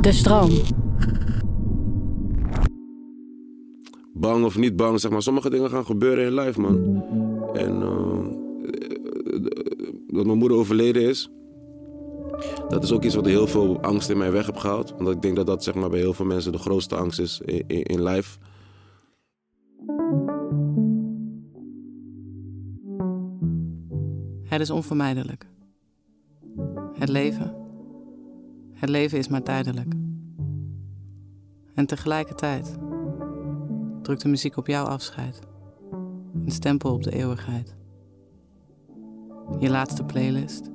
[0.00, 0.50] De stroom.
[4.12, 5.22] Bang of niet bang, zeg maar.
[5.22, 7.02] Sommige dingen gaan gebeuren in life, man.
[7.54, 8.08] En uh,
[10.06, 11.30] dat mijn moeder overleden is.
[12.68, 14.94] Dat is ook iets wat heel veel angst in mij weg heeft gehaald.
[14.98, 17.40] Want ik denk dat dat zeg maar, bij heel veel mensen de grootste angst is
[17.44, 18.38] in, in, in life.
[24.44, 25.46] Het is onvermijdelijk.
[26.98, 27.67] Het leven.
[28.78, 29.94] Het leven is maar tijdelijk.
[31.74, 32.78] En tegelijkertijd
[34.02, 35.40] drukt de muziek op jouw afscheid.
[36.44, 37.76] Een stempel op de eeuwigheid.
[39.58, 40.70] Je laatste playlist.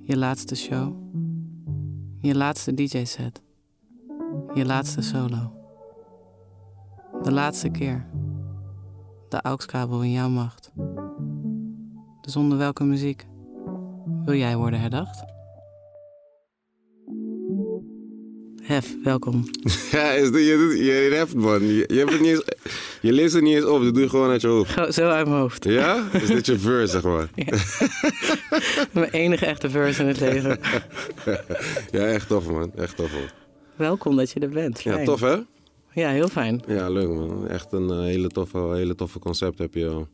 [0.00, 0.96] Je laatste show.
[2.20, 3.42] Je laatste DJ-set.
[4.54, 5.52] Je laatste solo.
[7.22, 8.06] De laatste keer.
[9.28, 10.72] De AUX-kabel in jouw macht.
[12.20, 13.26] Dus onder welke muziek
[14.24, 15.33] wil jij worden herdacht?
[18.64, 19.44] Hef, welkom.
[19.92, 21.66] Ja, is de, je, je reft, man.
[21.66, 22.44] Je, je, hebt het niet eens,
[23.00, 24.70] je leest het niet eens op, dat doe je gewoon uit je hoofd.
[24.72, 25.64] Go- Zo uit mijn hoofd.
[25.64, 26.08] Ja?
[26.12, 27.28] Is dit je verse, zeg maar?
[28.92, 30.58] Mijn enige echte verse in het leven.
[31.90, 32.72] Ja, echt tof, man.
[32.74, 33.28] Echt tof, man.
[33.76, 34.82] Welkom dat je er bent.
[34.82, 35.36] Ja, tof, hè?
[35.92, 36.62] Ja, heel fijn.
[36.66, 37.48] Ja, leuk, man.
[37.48, 40.06] Echt een eh, hele, toffe, hele toffe concept heb je,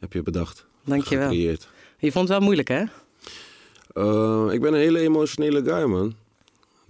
[0.00, 0.66] heb je bedacht.
[0.84, 1.28] Dankjewel.
[1.28, 1.68] Gecreëerd.
[1.98, 2.82] Je vond het wel moeilijk, hè?
[3.92, 6.14] Eh, ik ben een hele emotionele guy, man.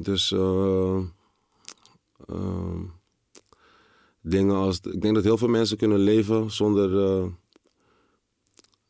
[0.05, 1.03] Dus ehm,
[4.20, 4.81] dingen als...
[4.81, 7.05] Ik denk dat heel veel mensen kunnen leven zonder...
[7.05, 7.27] eh,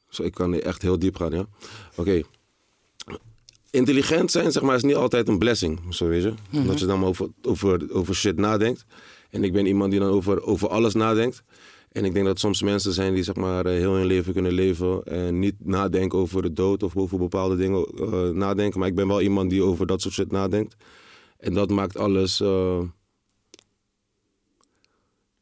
[0.09, 1.47] zo, ik kan echt heel diep gaan, ja?
[1.97, 2.23] Oké.
[3.71, 5.81] Intelligent zijn, zeg maar, is niet altijd een blessing.
[5.89, 6.34] Zo weet je.
[6.67, 8.84] Dat je dan over, over, over shit nadenkt.
[9.31, 11.43] En ik ben iemand die dan over, over alles nadenkt.
[11.93, 14.53] En ik denk dat soms mensen zijn die zeg maar, eh, heel hun leven kunnen
[14.53, 17.87] leven en niet nadenken over de dood of over bepaalde dingen
[18.39, 18.79] nadenken.
[18.81, 20.77] Maar ik ben wel iemand die over dat soort shit nadenkt.
[21.43, 22.41] En dat maakt alles.
[22.41, 22.83] eh,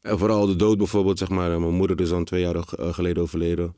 [0.01, 1.59] En vooral de dood bijvoorbeeld, zeg maar.
[1.59, 3.75] Mijn moeder is dan twee jaar eh, geleden overleden.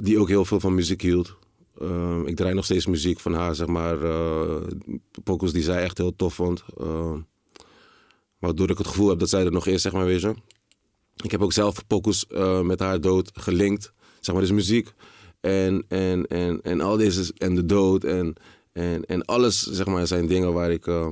[0.00, 1.36] Die ook heel veel van muziek hield.
[1.80, 3.98] Eh, ik draai nog steeds muziek van haar, zeg maar.
[5.24, 6.64] pokus die zij echt heel tof vond.
[8.38, 10.26] Waardoor ik het gevoel heb dat zij er nog is, zeg maar, weet.
[11.22, 11.84] Ik heb ook zelf
[12.28, 13.92] eh, met haar dood gelinkt.
[14.20, 14.92] Zeg maar, dus muziek.
[15.40, 18.34] En, en, en, en al deze, en de dood en,
[18.72, 21.08] en, en alles, zeg maar, zijn dingen waar ik eh,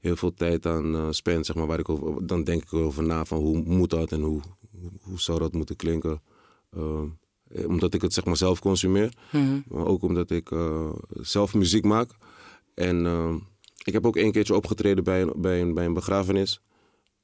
[0.00, 1.66] heel veel tijd aan eh spend, zeg maar.
[1.66, 4.40] Waar ik over, dan denk ik over na van hoe moet dat en hoe,
[5.02, 6.22] hoe, zou dat moeten klinken.
[6.70, 7.02] Eh,
[7.66, 9.12] omdat ik het, zeg maar, zelf consumeer.
[9.68, 10.50] Maar ook omdat ik
[11.20, 12.10] zelf muziek maak.
[12.74, 13.06] En
[13.84, 16.60] ik heb ook een keertje opgetreden bij een, bij een, bij een begrafenis.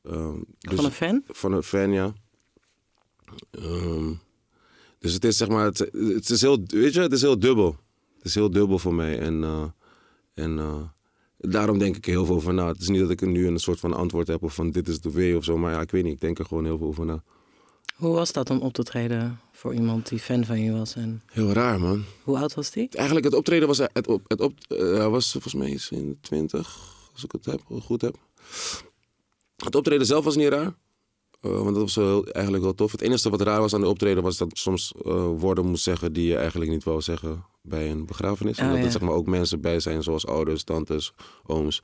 [0.02, 0.12] Dus-
[0.58, 1.22] Van een fan?
[1.26, 2.12] van een fan, ja.
[3.50, 4.12] Ehm,
[4.98, 7.76] dus het is zeg maar, het, het is heel, weet je, het is heel dubbel.
[8.18, 9.18] Het is heel dubbel voor mij.
[9.18, 9.64] En, eh,
[10.34, 10.80] en eh,
[11.36, 12.66] daarom denk ik er heel veel over na.
[12.66, 14.88] Het is niet dat ik er nu een soort van antwoord heb of van dit
[14.88, 15.58] is de way of zo.
[15.58, 16.12] Maar ja, ik weet niet.
[16.12, 17.22] Ik denk er gewoon heel veel over na.
[17.96, 20.94] Hoe was dat om op te treden voor iemand die fan van je was?
[20.94, 22.04] En Heel raar, man.
[22.22, 22.88] hoe oud was die?
[22.90, 26.16] Eigenlijk het optreden was, het op, het op, eh, was volgens mij iets in de
[26.20, 26.78] twintig,
[27.12, 28.16] als ik het heb, goed heb.
[29.56, 30.74] Het optreden zelf was niet raar.
[31.40, 32.92] Eh, want dat was heel- eigenlijk wel tof.
[32.92, 35.82] Het enige wat raar was aan de optreden was dat ik soms eh, woorden moest
[35.82, 38.58] zeggen die je eigenlijk niet wou zeggen bij een begrafenis.
[38.58, 38.84] Oh, en dat ja.
[38.84, 41.12] er zeg maar, ook mensen bij zijn zoals ouders, tantes,
[41.46, 41.80] ooms.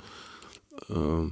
[0.89, 1.29] Ehm,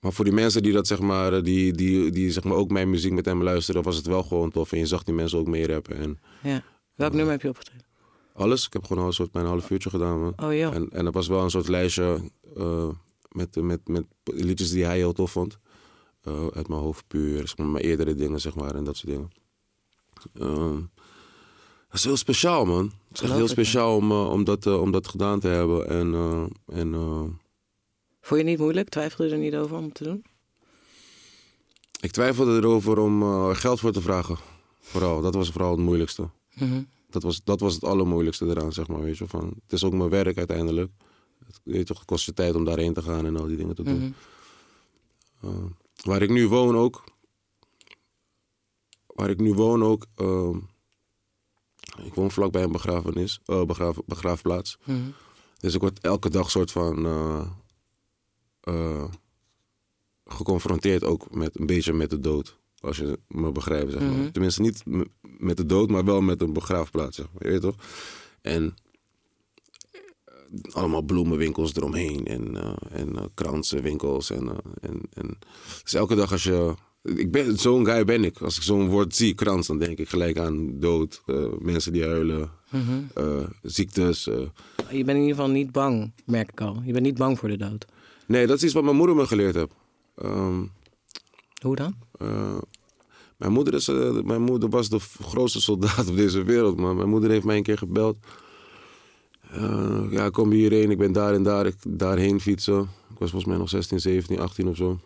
[0.00, 2.70] maar voor die mensen die dat zeg maar, eh, die, die, die zeg maar ook
[2.70, 4.72] mijn muziek met hem luisteren, was het wel gewoon tof.
[4.72, 6.62] En je zag die mensen ook meerappen en Ja.
[6.94, 7.88] Welk nummer heb je opgetreden?
[8.32, 8.66] alles.
[8.66, 10.32] Ik heb gewoon al een soort mijn half uurtje gedaan, man.
[10.36, 10.74] Oh joh.
[10.74, 12.30] En, en er was wel een soort lijstje
[13.28, 15.58] met, met, met liedjes die hij heel tof vond.
[16.20, 19.30] Eh, uit mijn hoofd puur, mijn eerdere dingen, zeg maar, en dat soort dingen.
[20.34, 20.80] Ehm,
[21.88, 22.92] dat is heel speciaal, man.
[23.08, 25.88] Het is echt heel speciaal om, eh, om, dat, eh, om dat gedaan te hebben.
[25.88, 26.14] En,
[26.66, 26.92] en
[28.20, 28.88] Vond je het niet moeilijk?
[28.88, 30.24] Twijfelde je er niet over om het te doen?
[32.00, 33.22] ik twijfelde erover om
[33.54, 34.36] geld voor te vragen.
[34.80, 36.28] Vooral, dat was vooral het moeilijkste.
[36.54, 36.82] Mhm.
[37.10, 39.26] Dat was, dat was het allermoeilijkste eraan, zeg maar, weet je.
[39.26, 40.90] Van, het is ook mijn werk uiteindelijk.
[41.46, 43.74] Het, weet je, het kost je tijd om daarheen te gaan en al die dingen
[43.74, 44.14] te doen.
[45.44, 45.50] Uh,
[46.02, 47.04] waar ik nu woon ook.
[49.06, 50.06] Waar ik nu woon ook.
[50.14, 50.58] ehm,
[52.04, 54.78] ik woon vlakbij een begrafenis, eh, begraaf, begraafplaats.
[54.84, 54.98] Mhm.
[55.58, 57.46] Dus ik word elke dag soort van eh,
[58.60, 59.04] eh,
[60.24, 62.58] geconfronteerd ook met een beetje met de dood.
[62.78, 64.10] Als je me begrijpt, zeg maar.
[64.10, 64.30] Mhm.
[64.30, 64.82] Tenminste, niet
[65.20, 67.44] met de dood, maar wel met een begraafplaats, zeg maar.
[67.44, 67.76] Je weet toch?
[68.42, 68.74] En
[70.72, 74.30] allemaal bloemenwinkels eromheen en, eh en eh, kransenwinkels.
[74.30, 75.38] En, eh, en, en,
[75.82, 76.74] dus elke dag als je...
[77.02, 78.40] Ik ben, zo'n guy ben ik.
[78.40, 81.22] Als ik zo'n woord zie, krans, dan denk ik gelijk aan dood.
[81.58, 83.46] mensen die huilen, Mhm.
[83.62, 84.24] ziektes.
[84.24, 84.50] Je
[84.90, 86.82] bent in ieder geval niet bang, merk ik al.
[86.84, 87.86] Je bent niet bang voor de dood.
[88.26, 89.72] Nee, dat is iets wat mijn moeder me geleerd heeft.
[90.16, 90.62] Ehm,
[91.62, 91.94] Hoe dan?
[93.36, 93.88] mijn, moeder is,
[94.24, 96.96] mijn moeder was de grootste soldaat op deze wereld, man.
[96.96, 98.16] Mijn moeder heeft mij een keer gebeld.
[99.52, 102.80] Eh, ja, ik kom hierheen, ik ben daar en daar, ik daarheen fietsen.
[102.80, 105.00] Ik was volgens mij nog 16, 17, 18 of zo.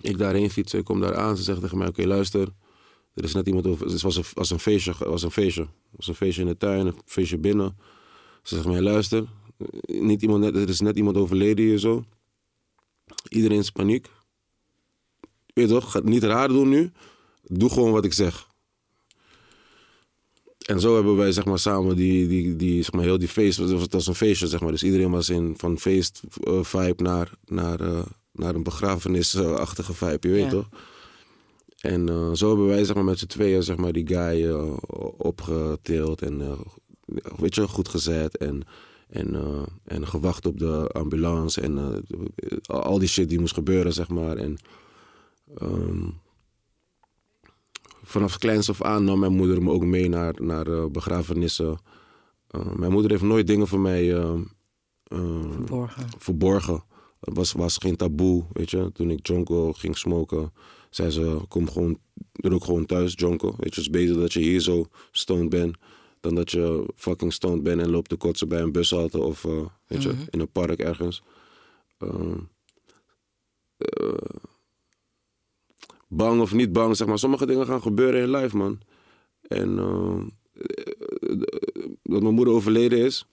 [0.00, 1.36] Ik daarheen fietsen, ik kom daar aan.
[1.36, 2.48] Ze zegt tegen mij, oké, luister.
[3.14, 3.86] Er is net iemand over...
[3.86, 5.62] Het was een, was een feestje, het was een feestje.
[5.62, 7.76] Het was een feestje in de tuin, een feestje binnen.
[8.42, 9.24] Ze zegt mij, luister.
[9.86, 12.04] Niet iemand, er is net iemand overleden hier zo.
[13.28, 14.08] Iedereen is paniek.
[15.54, 16.92] Weet toch, ga niet raar doen nu.
[17.42, 18.46] Doe gewoon wat ik zeg.
[20.62, 23.58] En zo hebben wij zeg maar samen die, die, die zeg maar heel die feest,
[23.58, 24.70] het was, een feestje zeg maar.
[24.70, 30.28] Dus iedereen was in van feest eh, vibe naar, naar, eh, naar een begrafenisachtige vibe,
[30.28, 30.50] je weet Ja.
[30.50, 30.68] toch?
[31.80, 34.50] En eh, zo hebben wij zeg maar met z'n tweeën zeg maar die guy
[35.16, 36.58] opgetild en
[37.36, 38.62] weet je, goed gezet en,
[39.08, 39.36] en,
[39.84, 42.04] en gewacht op de ambulance en
[42.66, 44.36] al die shit die moest gebeuren zeg maar.
[44.36, 44.58] En,
[45.58, 46.00] ehm,
[48.12, 51.78] vanaf kleins af aan nam mijn moeder me ook mee naar, naar eh, begrafenissen.
[52.46, 54.40] Eh, mijn moeder heeft nooit dingen voor mij eh,
[55.50, 56.06] Verborgen.
[56.18, 56.84] verborgen.
[57.20, 58.90] Het was, was geen taboe, weet je.
[58.92, 60.52] Toen ik jonko ging smoken,
[60.90, 61.98] zei ze, kom gewoon,
[62.32, 63.46] rook gewoon thuis jonko.
[63.46, 65.76] Weet je, het is beter dat je hier zo stoned bent,
[66.20, 69.42] dan dat je fucking stoned bent en loopt te kotsen bij een bushalte of,
[69.86, 71.22] weet je, in een park ergens.
[76.12, 77.18] Eh, bang of niet bang, zeg maar.
[77.18, 78.80] Sommige dingen gaan gebeuren in life, man.
[79.48, 80.20] En eh,
[80.54, 81.40] eh,
[82.02, 83.26] dat mijn moeder overleden is,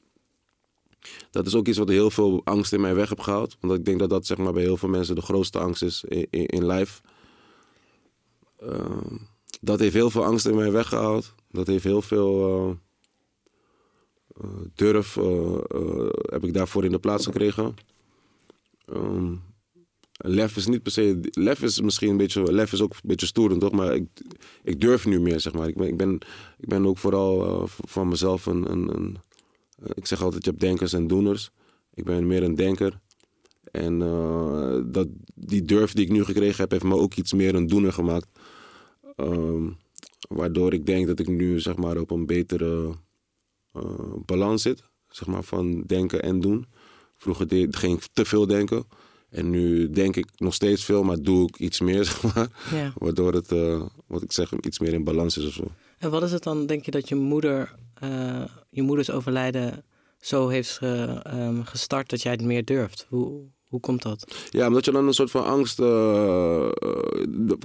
[1.32, 3.58] dat is ook iets wat heel veel angst in mij weg heeft gehaald.
[3.60, 6.04] Want ik denk dat dat zeg maar, bij heel veel mensen de grootste angst is
[6.04, 7.02] in, in, life.
[8.60, 9.18] Ehm,
[9.62, 11.34] dat heeft heel veel angst in mij weggehaald.
[11.52, 12.76] Dat heeft heel veel eh,
[14.42, 17.76] eh, durf eh, eh, heb ik daarvoor in de plaats gekregen.
[18.86, 19.36] Ehm,
[20.22, 21.20] lef is niet per se.
[21.32, 22.54] Lef is misschien een beetje.
[22.54, 23.72] Lef is ook een beetje stoerend, toch?
[23.72, 24.08] Maar ik,
[24.64, 25.68] ik durf nu meer, zeg maar.
[25.68, 26.14] Ik ben, ik ben,
[26.60, 29.18] ik ben ook vooral eh, van mezelf een, een, een.
[29.94, 31.52] Ik zeg altijd: je hebt denkers en doeners.
[31.94, 33.00] Ik ben meer een denker.
[33.72, 37.56] En eh, dat, die durf die ik nu gekregen heb, heeft me ook iets meer
[37.56, 38.28] een doener gemaakt.
[39.16, 39.70] Ehm,
[40.30, 42.94] waardoor ik denk dat ik nu zeg maar, op een betere
[43.74, 44.84] eh, balans zit.
[45.10, 46.66] Zeg maar, van denken en doen.
[47.16, 48.86] Vroeger deed, ging ik te veel denken.
[49.30, 52.48] En nu denk ik nog steeds veel, maar doe ik iets meer, zeg maar.
[52.74, 52.94] Ja.
[52.98, 55.64] Waardoor het, eh, wat ik zeg, iets meer in balans is of zo.
[55.98, 59.84] En wat is het dan, denk je, dat je moeder, eh, je moeders overlijden
[60.20, 63.06] zo heeft ge- ehm, gestart dat jij het meer durft?
[63.10, 64.36] Hoe, hoe komt dat?
[64.50, 65.80] Ja, omdat je dan een soort van angst...
[65.80, 65.86] eh,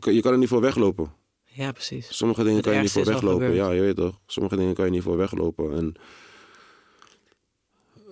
[0.00, 1.12] je kan er niet voor weglopen.
[1.44, 2.17] Ja, precies.
[2.17, 3.55] Sommige dingen Het kan je niet voor weglopen.
[3.55, 4.19] Ja, je weet toch.
[4.26, 5.72] Sommige dingen kan je niet voor weglopen.
[5.76, 5.94] En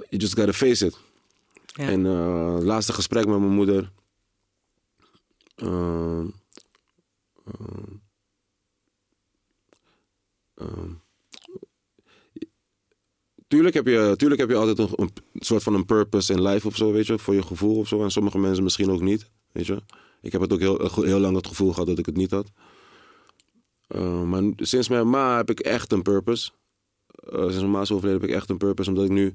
[0.08, 0.98] you just gotta face it.
[1.72, 3.92] En eh, laatste gesprek met mijn moeder.
[5.54, 6.26] ehm,
[10.54, 10.92] ehm,
[13.48, 16.66] tuurlijk, heb je, tuurlijk heb je altijd een, een soort van een purpose in life
[16.66, 18.02] of zo, weet je, voor je gevoel of zo.
[18.02, 19.82] En sommige mensen misschien ook niet, weet je.
[20.20, 22.50] Ik heb het ook heel, heel lang het gevoel gehad dat ik het niet had.
[23.86, 26.50] Eh, maar sinds mijn ma heb ik echt een purpose.
[27.06, 29.34] Eh, sinds mijn ma is overleden heb ik echt een purpose, omdat ik nu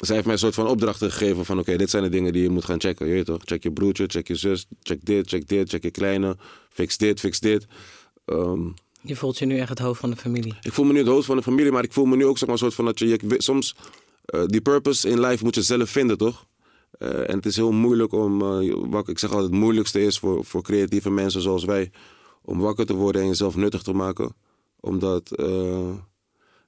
[0.00, 2.42] zij heeft mij een soort van opdrachten gegeven van oké, dit zijn de dingen die
[2.42, 3.06] je moet gaan checken.
[3.06, 3.40] Je weet toch?
[3.44, 6.36] Check je broertje, check je zus, check dit, check dit, check je kleine,
[6.68, 7.66] fix dit, fix dit.
[8.24, 8.68] Ehm,
[9.02, 10.54] Je voelt je nu echt het hoofd van de familie.
[10.62, 12.38] ik voel me nu het hoofd van de familie, maar ik voel me nu ook
[12.38, 13.76] zeg maar, een soort van dat je, soms
[14.24, 16.46] eh, die purpose in life moet je zelf vinden, toch?
[16.90, 18.38] Eh, en het is heel moeilijk om,
[18.90, 21.90] wat ik zeg altijd, het moeilijkste is voor, voor creatieve mensen zoals wij,
[22.42, 24.34] om wakker te worden en jezelf nuttig te maken.
[24.80, 25.38] Omdat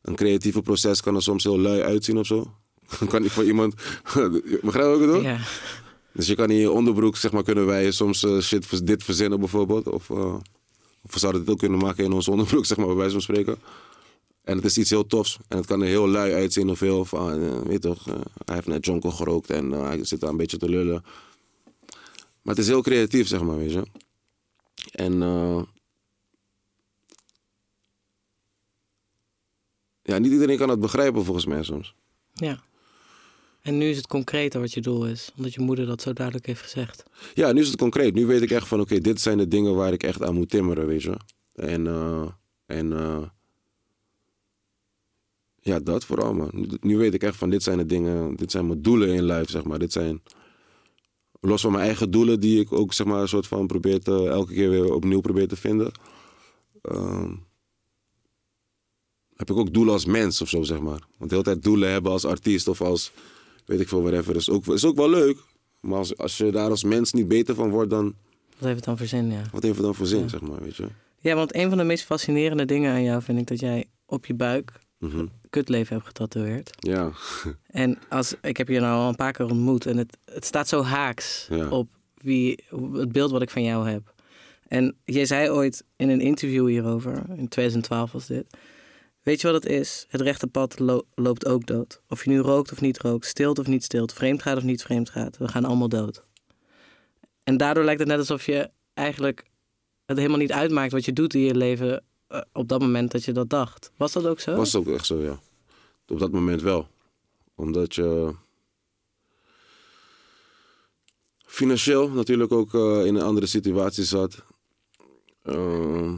[0.02, 2.61] een creatieve proces kan er soms heel lui uitzien of zo.
[3.08, 3.74] kan niet voor iemand.
[4.62, 5.22] Begrijp je wat ik bedoel?
[5.22, 5.38] Ja.
[6.12, 9.38] Dus je kan in je onderbroek, zeg maar, kunnen wij soms eh, shit, dit verzinnen
[9.38, 9.88] bijvoorbeeld.
[9.88, 10.34] Of, eh,
[11.02, 13.20] of we zouden dit ook kunnen maken in ons onderbroek, zeg maar, bij wijze van
[13.20, 13.56] spreken.
[14.44, 15.38] En het is iets heel tofs.
[15.48, 18.04] En het kan er heel lui uitzien of heel van, eh, weet toch,
[18.44, 21.04] hij heeft net jonko gerookt en hij zit daar een beetje te lullen.
[22.42, 23.82] Maar het is heel creatief, zeg maar, weet je.
[24.90, 25.18] En
[30.02, 31.94] ja, niet iedereen kan het begrijpen volgens mij soms.
[32.32, 32.62] Ja.
[33.62, 36.46] En nu is het concreter wat je doel is, omdat je moeder dat zo duidelijk
[36.46, 37.02] heeft gezegd.
[37.34, 38.14] Ja, nu is het concreet.
[38.14, 40.50] Nu weet ik echt van, oké, dit zijn de dingen waar ik echt aan moet
[40.50, 41.16] timmeren, weet je.
[41.54, 42.26] En, eh,
[42.66, 43.22] en eh,
[45.60, 46.78] ja, dat vooral, man.
[46.80, 49.50] Nu, weet ik echt van, dit zijn de dingen, dit zijn mijn doelen in life,
[49.50, 49.78] zeg maar.
[49.78, 50.22] Dit zijn,
[51.40, 54.28] los van mijn eigen doelen, die ik ook, zeg maar, een soort van probeer te,
[54.28, 55.92] elke keer weer opnieuw probeer te vinden.
[56.82, 57.34] ehm,
[59.36, 61.00] heb ik ook doelen als mens of zo, zeg maar.
[61.18, 63.12] Want de hele tijd doelen hebben als artiest of als,
[63.64, 65.38] weet ik veel, whatever, is ook, is ook wel leuk.
[65.80, 68.04] Maar als, als je daar als mens niet beter van wordt, dan
[68.58, 69.42] Wat heeft het dan voor zin, ja.
[69.52, 70.28] wat heeft het dan voor zin, Ja.
[70.28, 70.86] zeg maar, weet je?
[71.18, 74.26] Ja, want een van de meest fascinerende dingen aan jou vind ik dat jij op
[74.26, 75.26] je buik Mhm.
[75.50, 76.70] kutleven hebt getatoeëerd.
[76.78, 77.10] Ja,
[77.66, 80.68] En als, ik heb je nou al een paar keer ontmoet en het, het staat
[80.68, 81.68] zo haaks Ja.
[81.68, 84.14] op wie, het beeld wat ik van jou heb.
[84.68, 88.44] En jij zei ooit in een interview hierover, in 2012 was dit.
[89.22, 90.06] Weet je wat het is?
[90.08, 92.00] Het rechte pad lo- loopt ook dood.
[92.08, 94.82] Of je nu rookt of niet rookt, stilt of niet stilt, vreemd gaat of niet
[94.82, 95.36] vreemd gaat.
[95.36, 96.24] We gaan allemaal dood.
[97.44, 99.44] En daardoor lijkt het net alsof je eigenlijk
[100.06, 103.24] het helemaal niet uitmaakt wat je doet in je leven eh, op dat moment dat
[103.24, 103.90] je dat dacht.
[103.96, 104.56] Was dat ook zo?
[104.56, 105.40] was ook echt zo, ja.
[106.08, 106.88] Op dat moment wel.
[107.54, 108.34] Omdat je
[111.46, 114.42] financieel natuurlijk ook eh, in een andere situatie zat.
[115.42, 116.16] Ehm,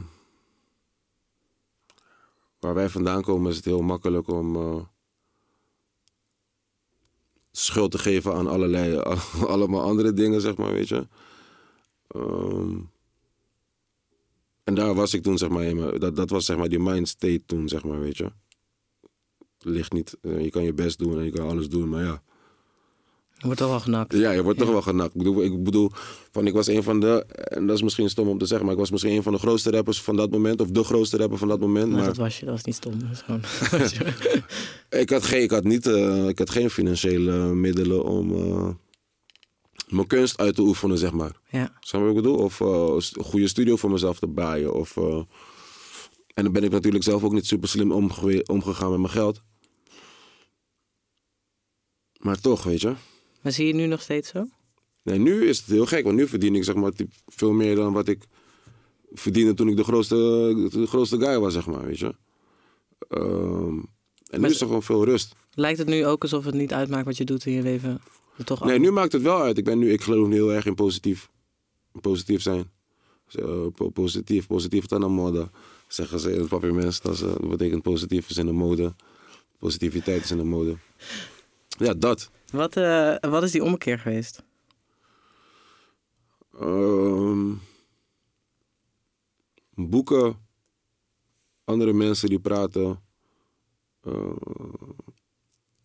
[2.65, 4.81] waar wij vandaan komen is het heel makkelijk om eh,
[7.51, 8.97] schuld te geven aan allerlei,
[9.47, 11.07] allemaal andere dingen, zeg maar, weet je.
[12.07, 12.77] Ehm,
[14.63, 17.43] en daar was ik toen, zeg maar, dat, dat was zeg maar die mind state
[17.45, 18.31] toen, zeg maar, weet je.
[19.59, 22.23] Ligt niet, eh, je kan je best doen en je kan alles doen, maar ja.
[23.37, 24.13] Je wordt toch wel genakt.
[24.13, 24.63] Ja, je wordt Ja.
[24.65, 25.11] toch wel genakt.
[25.15, 25.91] Ik bedoel, ik bedoel,
[26.31, 28.73] van ik was een van de, en dat is misschien stom om te zeggen, maar
[28.75, 31.37] ik was misschien een van de grootste rappers van dat moment, of de grootste rapper
[31.37, 31.87] van dat moment.
[31.87, 32.93] Maar Maar dat was je, dat was niet stom.
[32.99, 33.93] Dat
[35.01, 38.69] ik had geen, ik had niet, eh, ik had geen financiële middelen om eh,
[39.87, 41.31] mijn kunst uit te oefenen, zeg maar.
[41.49, 41.77] ja.
[41.79, 42.37] Snap je wat ik bedoel?
[42.37, 44.73] Of eh, een goede studio voor mezelf te baaien.
[44.73, 45.21] Of, eh,
[46.33, 47.91] en dan ben ik natuurlijk zelf ook niet super slim
[48.45, 49.41] omgegaan met mijn geld.
[52.19, 52.93] Maar toch, weet je.
[53.45, 54.47] Maar zie je nu nog steeds zo?
[55.03, 56.91] Nee, nu is het heel gek, want nu verdien ik zeg maar
[57.25, 58.23] veel meer dan wat ik
[59.13, 60.15] verdiende toen ik de grootste,
[60.71, 62.15] de grootste guy was, zeg maar, weet je.
[63.07, 63.79] Ehm,
[64.29, 65.35] en nu is er gewoon veel rust.
[65.53, 68.01] Lijkt het nu ook alsof het niet uitmaakt wat je doet in je leven?
[68.43, 69.57] Toch Nee, nu maakt het wel uit.
[69.57, 71.29] Ik, ben nu, ik geloof nu heel erg in positief.
[72.01, 72.71] Positief zijn.
[73.75, 75.49] Po- positief, positief dan een mode.
[75.87, 77.01] Zeggen ze in het papiermens.
[77.01, 78.95] Dat, eh, dat betekent positief is in de mode.
[79.59, 80.75] Positiviteit is in de mode.
[81.67, 82.31] Ja, dat.
[82.51, 84.43] Wat, eh, wat is die ommekeer geweest?
[86.59, 87.53] Ehm,
[89.73, 90.43] boeken.
[91.63, 93.03] Andere mensen die praten.
[94.01, 94.35] Eh,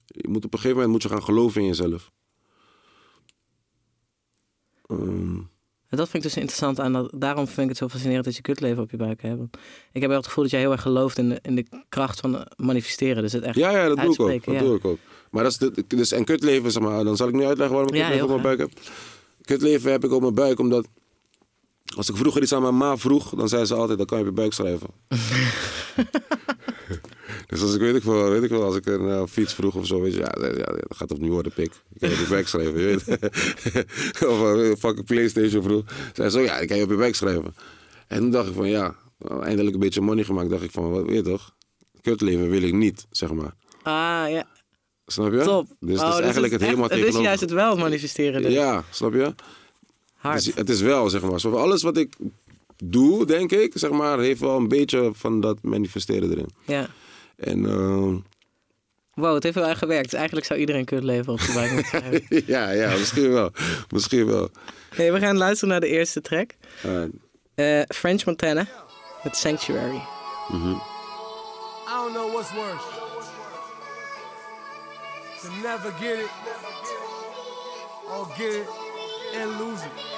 [0.07, 2.13] je moet op een gegeven moment moet je gaan geloven in jezelf.
[4.87, 5.41] Ehm,
[5.91, 7.13] En dat vind ik dus interessant aan dat.
[7.17, 9.37] Daarom vind ik het zo fascinerend dat je kutleven op je buik hebt.
[9.37, 9.57] Want
[9.93, 12.21] Ik heb wel het gevoel dat jij heel erg gelooft in de, in de kracht
[12.21, 13.23] van manifesteren.
[13.23, 13.57] Dus het echt.
[13.57, 14.45] Ja, ja, dat doe ik ook.
[14.45, 14.61] Dat ja.
[14.61, 14.99] doe ik ook.
[15.31, 17.05] Maar dat is de, dus een kutleven, zeg maar.
[17.05, 18.71] Dan zal ik nu uitleggen waarom ik Ja, kutleven op mijn buik heb.
[19.43, 20.87] Kutleven heb ik op mijn buik omdat...
[21.97, 24.25] Als ik vroeger iets aan mijn ma vroeg, dan zei ze altijd, dan kan je
[24.25, 24.89] op je buik schrijven.
[27.47, 29.75] dus als ik weet ik veel, weet ik wel, als ik een eh, fiets vroeg
[29.75, 31.73] of zo, weet je, ja, ja, ja, dat gaat opnieuw worden, pik.
[31.93, 33.19] Ik kan je op je buik schrijven, je weet.
[34.31, 35.83] of een fucking Playstation vroeg.
[36.15, 37.55] Zei ze, zo, ja, ik kan je op je buik schrijven.
[38.07, 40.51] En toen dacht ik van, ja, nou, eindelijk een beetje money gemaakt.
[40.51, 41.55] dacht ik van, wat weet je toch?
[42.01, 43.55] Kutleven wil ik niet, zeg maar.
[43.83, 44.45] Ah ja,
[45.07, 45.39] Snap je?
[45.43, 45.67] top.
[45.81, 47.27] Dus Oh, het is eigenlijk het echt- helemaal Het is tegenover.
[47.27, 48.43] juist het wel manifesteren.
[48.43, 48.53] Dus.
[48.53, 49.35] Ja, snap je?
[50.21, 50.45] Hard.
[50.45, 51.41] Dus het is wel, zeg maar.
[51.41, 52.17] Zo, alles wat ik
[52.85, 56.49] doe, denk ik, zeg maar, heeft wel een beetje van dat manifesteren erin.
[56.67, 56.87] Ja.
[57.37, 58.17] En ehm,
[59.15, 60.05] Wow, het heeft wel erg gewerkt.
[60.11, 62.43] Dus eigenlijk zou iedereen kutleven op zijn buik moeten schrijven.
[62.47, 63.51] ja, ja, misschien wel.
[63.91, 64.49] Misschien wel.
[64.97, 66.51] Nee, we gaan luisteren naar de eerste track.
[66.83, 67.03] Eh,
[67.81, 68.67] Eh, French Montana
[69.25, 70.01] met Sanctuary.
[70.49, 70.69] mhm.
[70.71, 72.85] I don't know what's worse.
[75.43, 76.31] To never get it,
[78.11, 78.67] or get it
[79.43, 80.10] and lose it.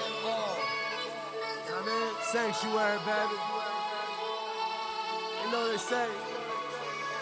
[2.33, 3.37] Sanctuary, baby.
[5.43, 6.07] You know they say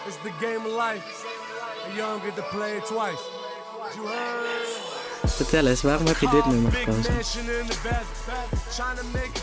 [0.07, 1.25] it's the game of life.
[1.85, 3.23] And you don't get to play it twice.
[3.95, 4.79] You heard?
[5.31, 7.13] Vertel eens, waarom heb je dit nummer gekozen?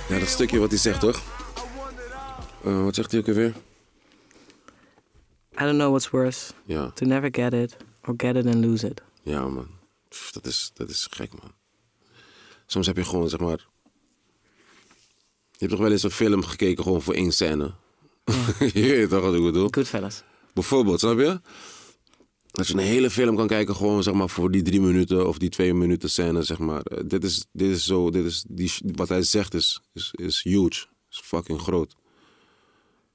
[0.09, 1.21] Ja, dat stukje wat hij zegt, toch?
[2.65, 3.55] Eh, wat zegt hij ook alweer?
[5.61, 6.53] I don't know what's worse.
[6.65, 9.03] Ja, To never get it, or get it and lose it.
[9.23, 9.69] ja, man.
[10.09, 11.53] Pff, dat, is, dat is gek, man.
[12.67, 13.67] Soms heb je gewoon, zeg maar...
[15.59, 17.75] Je hebt toch wel eens een film gekeken gewoon voor één scène?
[18.75, 19.69] je weet toch wat ik bedoel?
[19.71, 20.23] Goodfellas.
[20.55, 21.41] Bijvoorbeeld, snap je?
[22.51, 25.39] Dat je een hele film kan kijken, gewoon zeg maar voor die drie minuten of
[25.39, 26.81] die twee minuten scène, zeg maar.
[26.83, 30.43] Eh, dit is, dit is zo, dit is, die, wat hij zegt is, is, is
[30.43, 30.87] huge.
[31.11, 31.95] Is fucking groot.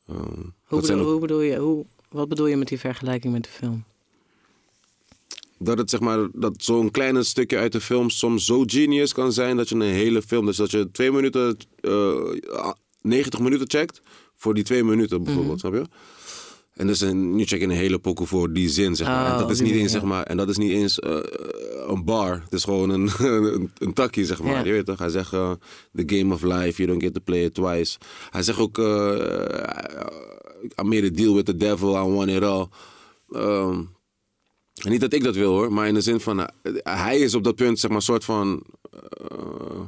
[0.09, 0.15] Uh,
[0.63, 3.49] Hoe bedoel, ook- hoe bedoel je, hoe, wat bedoel je met die vergelijking met de
[3.49, 3.83] film?
[5.63, 9.33] Dat het zeg maar, dat zo'n kleine stukje uit de film soms zo genius kan
[9.33, 14.01] zijn dat je een hele film, dus dat je twee minuten, eh 90 minuten checkt
[14.35, 15.85] voor die twee minuten bijvoorbeeld, snap je?
[16.73, 19.25] En dus een, nu check je een hele pokoe voor die zin, zeg maar.
[19.25, 21.17] Oh, en dat is niet eens, zeg maar, en dat is niet eens eh,
[21.87, 22.41] een bar.
[22.43, 23.09] Het is gewoon een,
[23.53, 24.53] een, een takje, zeg maar.
[24.53, 24.63] Ja.
[24.63, 24.99] Je weet toch?
[24.99, 25.51] Hij zegt, eh,
[25.95, 27.97] the game of life, you don't get to play it twice.
[28.29, 28.85] Hij zegt ook, eh,
[30.81, 32.67] I made a deal with the devil, I want it all.
[33.31, 33.81] Ehm,
[34.83, 36.47] en niet dat ik dat wil hoor, maar in de zin van, eh,
[36.83, 38.63] hij is op dat punt, zeg maar, een soort van.
[38.91, 39.81] eh,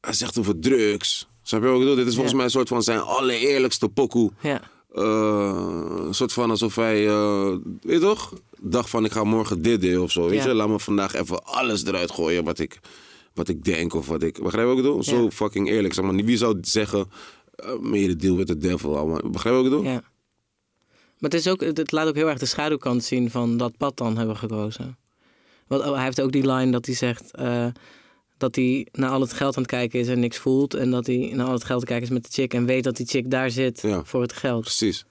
[0.00, 1.28] hij zegt over drugs.
[1.42, 1.96] Snap je wat ik bedoel?
[1.96, 2.36] Dit is volgens Ja.
[2.36, 4.32] mij een soort van zijn allereerlijkste pokoe.
[4.42, 4.60] Ja,
[4.94, 7.48] Eh, een soort van alsof hij, eh,
[7.82, 8.32] weet je toch?
[8.60, 10.28] Dacht van ik ga morgen dit doen of zo.
[10.28, 12.80] Weet je, laat me vandaag even alles eruit gooien wat ik,
[13.34, 14.42] wat ik denk of wat ik.
[14.42, 15.02] Begrijp je wat ik bedoel?
[15.02, 15.94] Zo fucking eerlijk.
[15.94, 17.10] Zeg maar, wie zou zeggen,
[17.64, 18.96] a deal with the devil.
[18.96, 19.30] allemaal.
[19.30, 19.92] Begrijp je wat ik bedoel?
[19.92, 20.02] ja.
[21.18, 23.96] Maar het, is ook, het laat ook heel erg de schaduwkant zien van dat pad
[23.96, 24.98] dan hebben gekozen.
[25.66, 27.66] Want oh, hij heeft ook die line dat hij zegt eh,
[28.36, 30.74] dat hij naar al het geld aan het kijken is en niks voelt.
[30.74, 32.66] En dat hij naar al het geld aan het kijken is met de chick en
[32.66, 34.04] weet dat die chick daar zit Ja.
[34.04, 34.60] voor het geld.
[34.60, 35.04] Precies.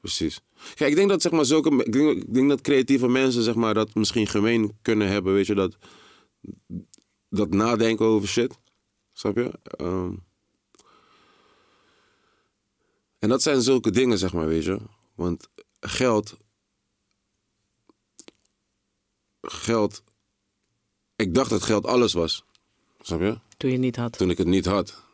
[0.00, 0.40] Precies.
[0.74, 3.54] Kijk, ik denk dat zeg maar zulke, ik denk, ik denk dat creatieve mensen zeg
[3.54, 5.76] maar dat misschien gemeen kunnen hebben, weet je dat,
[7.28, 8.58] dat nadenken over shit,
[9.12, 9.50] snap je?
[9.62, 10.12] Ehm,
[13.18, 14.78] en dat zijn zulke dingen zeg maar, weet je,
[15.18, 15.48] want
[15.80, 16.36] geld,
[19.40, 20.02] geld,
[21.16, 22.44] ik dacht dat geld alles was,
[23.00, 23.38] snap je?
[23.56, 24.18] Toen je het niet had.
[24.18, 25.04] toen ik het niet had.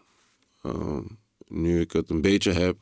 [0.63, 1.03] Ehm,
[1.47, 2.77] nu ik het een beetje heb,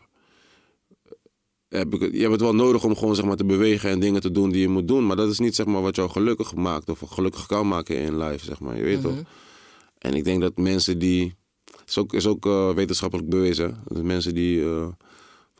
[1.68, 4.20] heb ik je hebt het wel nodig om gewoon zeg maar, te bewegen en dingen
[4.20, 5.06] te doen die je moet doen.
[5.06, 8.18] Maar dat is niet zeg maar, wat jou gelukkig maakt of gelukkig kan maken in
[8.18, 8.76] life, zeg maar.
[8.76, 9.22] Je weet toch?
[9.98, 11.34] En ik denk dat mensen die...
[11.64, 13.70] Het is ook, is ook eh, wetenschappelijk bewezen.
[13.70, 14.64] hè, Dat mensen die...
[14.64, 14.88] eh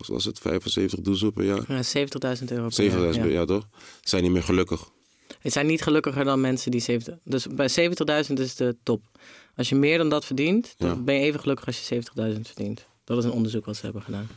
[0.06, 0.38] wat was het?
[0.38, 1.64] 75 doezoe per jaar?
[1.68, 1.82] Ja,
[2.38, 3.10] 70.000 euro per 70.000 jaar.
[3.12, 3.32] per ja.
[3.32, 3.68] jaar, toch?
[4.00, 4.90] Zijn niet meer gelukkig.
[5.40, 7.14] Het zijn niet gelukkiger dan mensen die 70...
[7.24, 7.70] Dus bij
[8.26, 9.02] 70.000 is de top.
[9.56, 10.94] Als je meer dan dat verdient, dan Ja.
[10.96, 12.02] ben je even gelukkig als je
[12.34, 12.86] 70.000 verdient.
[13.04, 14.28] Dat is een onderzoek wat ze hebben gedaan.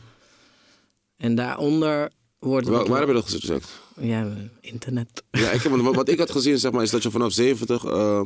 [1.16, 2.66] En daaronder wordt...
[2.66, 3.80] Waar, waar heb je dat gezegd?
[4.00, 5.22] Ja, internet.
[5.30, 7.84] Ja, ik heb, wat ik had gezien zeg maar, is dat je vanaf 70...
[7.84, 8.18] eh,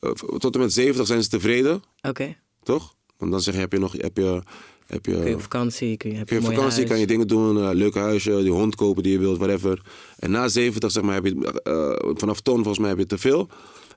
[0.00, 1.82] eh, tot en met 70 zijn ze tevreden.
[2.02, 2.36] Oké.
[2.62, 2.94] Toch?
[3.16, 4.42] Want dan zeg je, heb je nog, heb je,
[4.86, 6.88] heb je, Kun je op vakantie, kun je, heb je op vakantie, huis.
[6.88, 9.82] kan je dingen doen, uh, leuk huisje, die hond kopen die je wilt, whatever.
[10.18, 13.18] En na 70, zeg maar, heb je, eh, vanaf ton volgens mij heb je te
[13.18, 13.48] veel.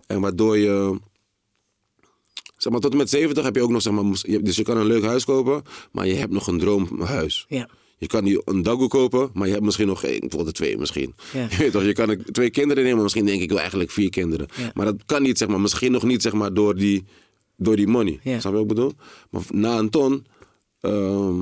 [0.07, 0.99] En waardoor je,
[2.57, 4.03] zeg maar, tot en met 70 heb je ook nog, zeg maar,
[4.41, 7.45] dus je kan een leuk huis kopen, maar je hebt nog een droomhuis.
[7.47, 10.77] Ja, Je kan niet een dagoe kopen, maar je hebt misschien nog één, bijvoorbeeld twee
[10.77, 11.15] misschien.
[11.33, 11.47] Ja.
[11.49, 14.09] Je weet toch, je kan twee kinderen nemen, maar misschien denk ik wel eigenlijk vier
[14.09, 14.47] kinderen.
[14.57, 14.71] Ja.
[14.73, 17.05] Maar dat kan niet, zeg maar, misschien nog niet, zeg maar, door die,
[17.55, 18.19] door die money.
[18.23, 18.39] Ja.
[18.39, 18.93] Snap je wat ik bedoel?
[19.29, 20.25] Maar na een ton
[20.81, 21.41] ehm,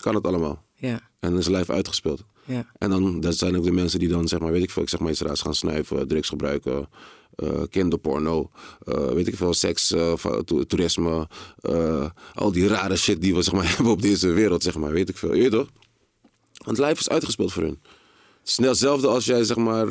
[0.00, 0.62] kan het allemaal.
[0.74, 2.24] ja, En dan is life uitgespeeld.
[2.44, 2.66] ja.
[2.78, 4.88] En dan dat zijn ook de mensen die dan, zeg maar, weet ik veel, ik
[4.88, 6.88] zeg maar iets raars gaan snuiven, drugs gebruiken,
[7.34, 8.50] eh, kinderporno,
[8.84, 10.12] eh, weet ik veel, seks, eh,
[10.66, 11.28] toerisme,
[12.34, 15.08] al die rare shit die we, zeg maar, hebben op deze wereld, zeg maar, weet
[15.08, 15.34] ik veel.
[15.34, 15.68] Je weet toch?
[16.64, 17.78] Want life is uitgespeeld voor hun.
[18.40, 19.86] Het is hetzelfde als jij, zeg maar,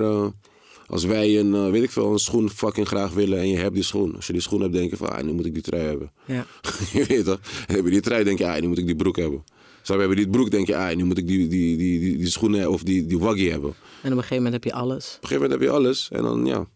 [0.87, 3.73] als wij een, eh, weet ik veel, een schoen fucking graag willen en je hebt
[3.73, 4.15] die schoen.
[4.15, 6.11] Als je die schoen hebt, denk je van, ah, nu moet ik die trui hebben.
[6.25, 6.45] ja.
[6.93, 7.39] je weet toch?
[7.67, 9.43] En heb je die trui, denk je, ah, nu moet ik die broek hebben.
[9.81, 12.27] Zo hebben die broek, denk je, ah, nu moet ik die, die, die, die, die
[12.29, 13.69] schoenen of die, die waggie hebben.
[13.69, 15.05] Op En op een gegeven moment heb je alles.
[15.05, 16.67] een gegeven moment heb je alles en dan, ja.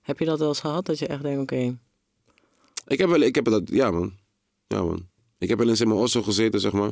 [0.00, 0.86] Heb je dat wel eens gehad?
[0.86, 1.78] Dat je echt denkt, oké,
[2.86, 4.12] Ik heb wel, ik heb dat, ja man.
[4.66, 5.06] Ja man.
[5.38, 6.90] Ik heb wel eens in mijn osso gezeten, zeg maar.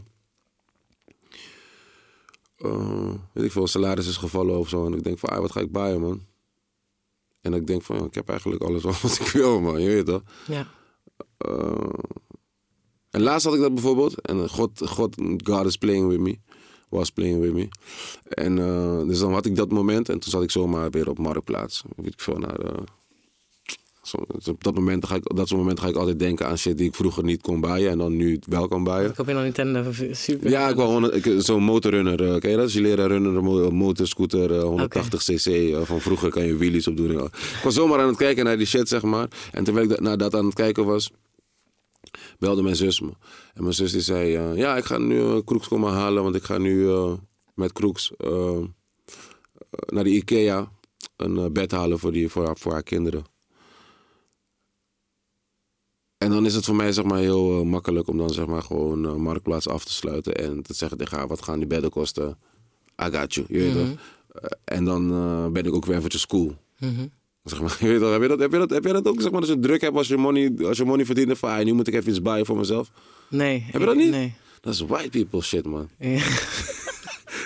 [2.56, 4.86] Eh, weet ik veel, salaris is gevallen of zo.
[4.86, 6.22] En ik denk van, ah, wat ga ik baaien, man?
[7.46, 9.80] En ik denk van, ja, ik heb eigenlijk alles al wat ik wil, man.
[9.82, 10.22] Je weet toch?
[10.46, 10.66] ja.
[11.38, 11.88] Eh,
[13.10, 14.20] en laatst had ik dat bijvoorbeeld.
[14.20, 16.38] En God, God, God is playing with me.
[16.88, 17.68] Was playing with me.
[18.28, 20.08] En eh, dus dan had ik dat moment.
[20.08, 21.82] En toen zat ik zomaar weer op Marktplaats.
[21.96, 22.58] Weet ik veel, naar...
[24.06, 26.46] eh, zo, dus op dat, moment ga ik, dat soort momenten ga ik altijd denken
[26.46, 27.90] aan shit die ik vroeger niet kon baaien.
[27.90, 29.10] En dan nu wel kan baaien.
[29.10, 30.50] Ik hoop je nog Nintendo Super.
[30.50, 32.32] Ja, ik wou gewoon zo'n motorrunner.
[32.32, 32.64] eh ken je dat?
[32.64, 35.46] Als je leren mo- motorscooter, eh, 180 cc.
[35.46, 37.10] eh, van vroeger kan je wheelies op doen.
[37.10, 39.28] Ik was zomaar aan het kijken naar die shit, zeg maar.
[39.52, 41.10] En terwijl ik naar dat aan het kijken was,
[42.38, 43.10] belde mijn zus me.
[43.54, 46.22] En mijn zus die zei, eh, ja, ik ga nu eh, Kroeks komen halen.
[46.22, 47.12] Want ik ga nu eh,
[47.54, 48.62] met Kroeks eh, eh,
[49.86, 50.70] naar de Ikea
[51.16, 53.24] een eh, bed halen voor, die, voor, haar, voor haar kinderen.
[56.26, 58.62] En dan is het voor mij zeg maar, heel eh, makkelijk om dan zeg maar,
[58.62, 60.34] gewoon eh, marktplaats af te sluiten.
[60.34, 62.36] En te zeggen tegen haar, wat gaan die bedden kosten?
[63.02, 63.46] I got you.
[63.50, 63.80] Je weet Mhm.
[63.82, 65.08] Eh, en dan
[65.52, 66.56] ben ik ook weer eventjes cool.
[66.78, 67.06] Mhm.
[67.44, 69.20] Zeg maar, je weet toch, heb, je dat, heb, je dat, heb je dat ook?
[69.20, 71.64] Zeg maar, als je druk hebt, als je money, als je money verdient, van, ah,
[71.64, 72.90] nu moet ik even iets buyen voor mezelf.
[73.30, 73.64] Nee.
[73.70, 74.10] Heb je dat niet?
[74.10, 74.34] Nee.
[74.60, 75.88] Dat is white people shit, man.
[75.98, 76.18] Ja.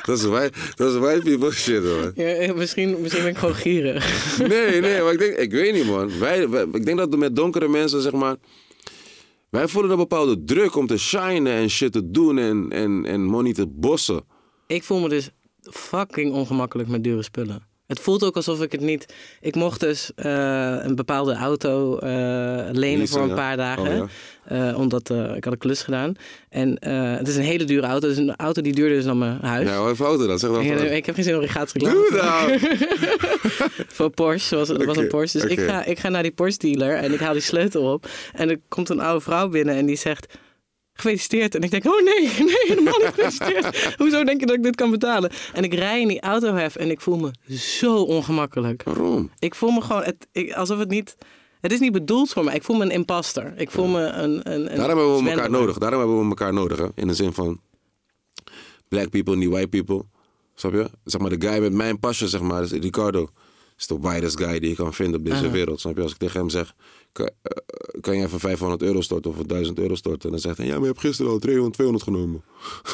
[0.06, 2.12] Dat is white, dat is white people shit, man.
[2.14, 4.38] Ja, misschien, misschien ben ik gewoon gierig.
[4.38, 6.18] Nee, nee, maar ik denk, ik weet niet, man.
[6.18, 8.36] Wij, wij- ik denk dat met donkere mensen, zeg maar.
[9.50, 13.24] Wij voelen een bepaalde druk om te shinen en shit te doen en, en, en
[13.24, 14.24] money te bossen.
[14.66, 17.69] Ik voel me dus fucking ongemakkelijk met dure spullen.
[17.90, 19.14] Het voelt ook alsof ik het niet...
[19.40, 23.35] Ik mocht dus eh, een bepaalde auto eh, lenen voor een ja.
[23.35, 24.03] paar dagen.
[24.03, 24.09] Oh,
[24.48, 24.68] ja.
[24.70, 26.14] Eh, omdat ik had een klus gedaan.
[26.48, 28.09] En het is een hele dure auto.
[28.09, 29.68] Het is een auto die duurder is dan mijn huis.
[29.68, 30.38] Ja, wat fouten dan?
[30.38, 32.59] Zeg dat Ja, ik heb geen zin om gratis reclame Doe nou!
[33.96, 35.38] Voor Porsche, was, het was een Porsche.
[35.38, 38.09] Dus ik, ga, ik ga naar die Porsche dealer en ik haal die sleutel op.
[38.33, 40.26] En er komt een oude vrouw binnen en die zegt...
[41.00, 41.54] Gefeliciteerd.
[41.54, 43.94] En ik denk, oh nee, nee, helemaal niet gefeliciteerd.
[43.96, 45.30] Hoezo denk je dat ik dit kan betalen?
[45.52, 48.82] En ik rij in die autohef en ik voel me zo ongemakkelijk.
[48.82, 49.30] Waarom?
[49.38, 51.16] Ik voel me gewoon, het, ik, alsof het niet...
[51.60, 52.54] Het is niet bedoeld voor mij.
[52.54, 53.52] Ik voel me een imposter.
[53.56, 54.52] Ik voel me een...
[54.52, 55.78] een, een Daarom hebben we elkaar nodig.
[55.78, 56.78] Daarom hebben we elkaar nodig.
[56.78, 56.86] Hè?
[56.94, 57.60] In de zin van
[58.88, 60.04] black people en die white people.
[60.54, 60.90] Snap je?
[61.04, 63.28] Zeg maar, de guy met mijn pasje, zeg maar, is Ricardo.
[63.80, 65.80] Is de whitest guy die je kan vinden op deze wereld.
[65.80, 66.02] Snap je?
[66.02, 66.74] Als ik tegen hem zeg,
[67.12, 67.30] kan,
[68.00, 70.22] kan je even 500 euro storten of 1000 euro storten?
[70.22, 72.44] En dan zegt hij, ja, maar je hebt gisteren al 300, 200 genomen.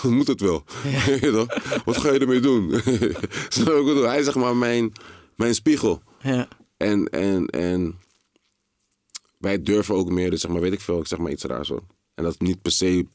[0.16, 0.64] Moet het wel.
[1.06, 1.82] Weet je toch?
[1.84, 2.70] Wat ga je ermee doen?
[4.08, 4.92] Hij is zeg maar mijn,
[5.36, 6.02] mijn spiegel.
[6.22, 6.48] Ja.
[6.76, 7.98] En, en, en
[9.38, 11.68] wij durven ook meer, dus zeg maar, weet ik veel, ik zeg maar iets raars
[11.68, 11.82] hoor.
[12.14, 13.06] En dat is niet per se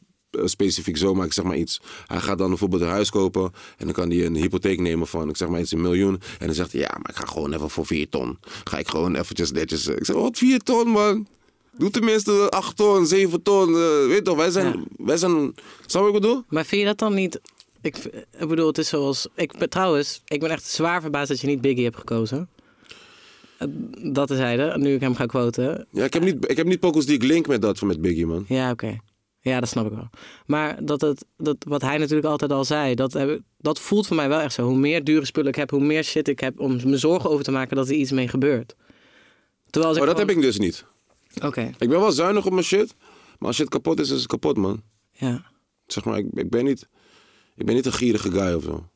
[0.44, 1.82] specifiek zo, maar ik zeg maar iets.
[2.08, 3.44] Hij gaat dan bijvoorbeeld een huis kopen
[3.78, 6.22] en dan kan hij een hypotheek nemen van, ik zeg maar iets, een miljoen.
[6.39, 8.38] En dan zegt hij, ja, maar ik ga gewoon even voor vier ton.
[8.63, 9.88] Ga ik gewoon eventjes netjes.
[9.88, 11.28] eh, Ik zeg, wat vier ton man?
[11.78, 13.67] Doe tenminste acht ton, zeven ton.
[13.76, 15.06] eh, weet toch, wij zijn, Ja.
[15.06, 15.54] wij zijn,
[15.86, 16.44] snap ik bedoel?
[16.50, 17.39] Maar vind je dat dan niet...
[17.82, 17.98] Ik,
[18.39, 19.28] ik bedoel, het is zoals...
[19.36, 22.50] Ik, trouwens, ik ben echt zwaar verbaasd dat je niet Biggie hebt gekozen.
[23.58, 23.67] Eh,
[24.04, 25.88] Dat is hij, nu ik hem ga quoten.
[25.91, 28.02] Ja, ik heb niet, ik heb niet pokus die ik link met dat van met
[28.02, 28.46] Biggie man.
[28.48, 28.98] Ja, oké.
[29.43, 30.10] Ja, dat snap ik wel.
[30.45, 33.17] Maar dat het, dat, wat hij natuurlijk altijd al zei, dat,
[33.58, 34.65] dat voelt voor mij wel echt zo.
[34.67, 37.43] Hoe meer dure spullen ik heb, hoe meer shit ik heb om me zorgen over
[37.43, 38.75] te maken dat er iets mee gebeurt.
[39.69, 40.86] Terwijl Maar Oh, dat heb ik dus niet.
[41.43, 42.95] Oké, Ik ben wel zuinig op mijn shit,
[43.39, 44.82] maar als shit kapot is, is het kapot man.
[45.12, 45.49] ja.
[45.86, 46.88] Zeg maar, ik, ik, ben niet,
[47.56, 48.89] ik ben niet een gierige guy of zo.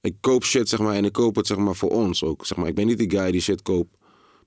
[0.00, 2.46] Ik koop shit, zeg maar, en ik koop het zeg maar, voor ons ook.
[2.46, 3.96] Zeg maar, ik ben niet die guy die shit koopt.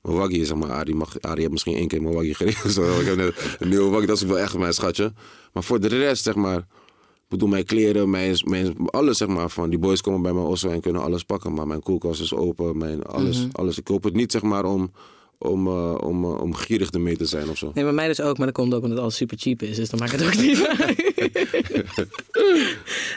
[0.06, 2.72] Mijn waggie, zeg maar, Arie, mag, Arie heeft misschien één keer mijn waggie gereden.
[2.78, 5.14] Zo, ik heb net een nieuwe waggie, dat is wel echt mijn schatje.
[5.54, 9.50] Maar voor de rest, zeg maar, ik bedoel, mijn kleren, mijn, mijn, alles, zeg maar,
[9.50, 11.54] van die boys komen bij mij Osso en kunnen alles pakken.
[11.54, 13.78] Maar mijn koelkast is open, mijn, alles, alles.
[13.78, 14.92] Ik koop het niet, zeg maar, om,
[15.38, 17.72] om, eh, om, eh, om gierig ermee te zijn of zo.
[17.74, 19.76] Nee, bij mij dus ook, maar dat komt ook omdat alles super cheap is.
[19.76, 22.08] Dus dan maakt het ook niet uit.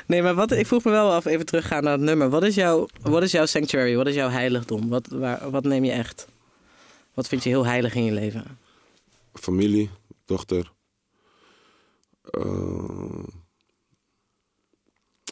[0.07, 2.29] nee, maar wat, ik vroeg me wel af, even teruggaan naar het nummer.
[2.31, 3.97] Wat is jouw, wat is jouw sanctuary?
[3.97, 4.89] Wat is jouw heiligdom?
[4.89, 6.27] Wat, waar, wat neem je echt?
[7.19, 8.59] Wat vind je heel heilig in je leven?
[9.33, 9.91] familie,
[10.25, 10.73] dochter.
[12.23, 13.25] Eh,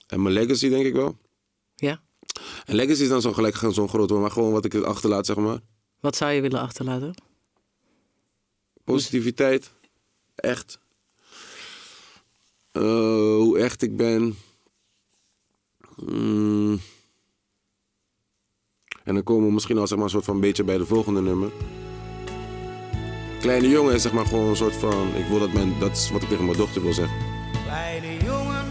[0.06, 1.18] en mijn legacy, denk ik wel.
[1.74, 2.02] Ja?
[2.64, 5.36] En legacy is dan zo gelijk zo'n groot woord, maar gewoon wat ik achterlaat, zeg
[5.36, 5.60] maar.
[6.00, 7.14] Wat zou je willen achterlaten?
[8.84, 9.70] Positiviteit.
[10.34, 10.78] Echt.
[12.72, 12.82] Eh,
[13.36, 14.36] hoe echt ik ben.
[15.96, 16.80] Mm.
[19.06, 21.20] En dan komen we misschien al zeg maar, een soort van beetje bij de volgende
[21.20, 21.50] nummer.
[23.40, 25.08] Kleine jongen is zeg maar gewoon een soort van.
[25.16, 25.78] Ik wil dat mijn.
[25.78, 27.16] Dat is wat ik tegen mijn dochter wil zeggen.
[27.64, 28.66] Kleine jongen,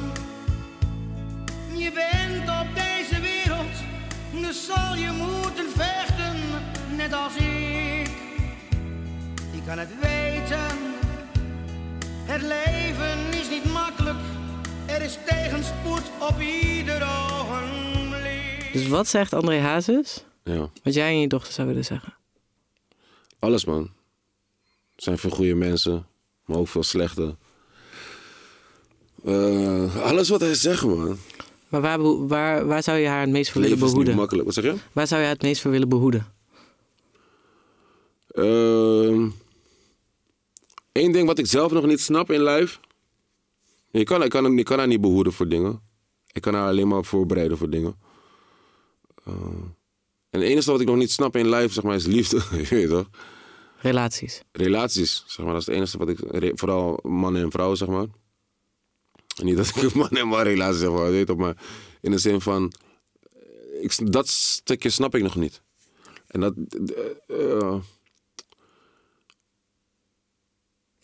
[1.73, 3.75] je bent op deze wereld,
[4.41, 6.35] dus zal je moeten vechten,
[6.97, 8.09] net als ik.
[9.51, 10.77] Je kan het weten,
[12.25, 14.19] het leven is niet makkelijk,
[14.85, 18.04] er is tegenspoed op ieder ogenblik.
[18.75, 20.23] Dus wat zegt André Hazes?
[20.43, 20.69] Ja.
[20.83, 22.13] Wat jij en je dochter zou willen zeggen?
[23.39, 23.81] Alles, man.
[24.95, 26.07] Er zijn veel goede mensen,
[26.45, 27.35] maar ook veel slechte.
[29.23, 31.17] Eh, alles wat hij zegt, man.
[31.67, 34.15] Maar waar, waar, waar zou je haar het meest voor willen Leven is niet behoeden?
[34.15, 34.45] makkelijk.
[34.45, 34.75] Wat zeg je?
[34.93, 36.33] Waar zou je haar het meest voor willen behoeden?
[38.27, 39.31] Eén
[40.91, 42.77] Ehm, ding wat ik zelf nog niet snap in live.
[43.91, 45.81] Je kan, ik, kan, ik kan haar niet behoeden voor dingen.
[46.31, 47.95] Ik kan haar alleen maar voorbereiden voor dingen.
[49.25, 49.33] Eh,
[50.29, 52.37] en het enige wat ik nog niet snap in live, zeg maar, is liefde.
[52.69, 53.09] Je weet toch?
[53.77, 54.43] Relaties.
[54.51, 55.53] relaties, zeg maar.
[55.53, 56.09] Dat is het enige wat
[56.43, 56.51] ik...
[56.59, 58.05] Vooral mannen en vrouwen, zeg maar.
[59.37, 61.57] En niet dat ik man en man relatie zeg maar, weet je, maar
[62.01, 62.71] in de zin van...
[63.33, 65.61] eh, Ik, dat stukje snap ik nog niet.
[66.27, 66.53] En dat...
[67.27, 67.75] eh,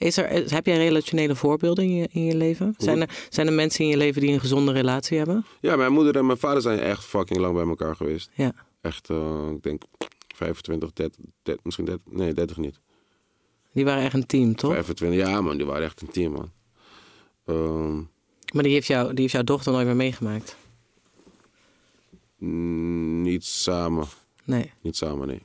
[0.02, 2.74] Is er, is- heb jij relationele voorbeelden in je, in je leven?
[2.78, 5.46] Zijn er, zijn er mensen in je leven die een gezonde relatie hebben?
[5.60, 8.30] Ja, mijn moeder en mijn vader zijn echt fucking lang bij elkaar geweest.
[8.34, 8.54] Ja.
[8.82, 9.84] Echt, eh, ik denk
[10.36, 12.80] 25, 30, 30, misschien 30, nee 30 niet.
[13.74, 14.72] Die waren echt een team, toch?
[14.74, 16.52] 25, ja man, die waren echt een team man.
[17.46, 17.96] Ehm,
[18.54, 20.56] Maar die heeft, jou, die heeft jouw dochter nooit meer meegemaakt?
[22.38, 24.08] mm, niet samen,
[24.44, 24.72] Nee.
[24.82, 25.42] niet samen nee.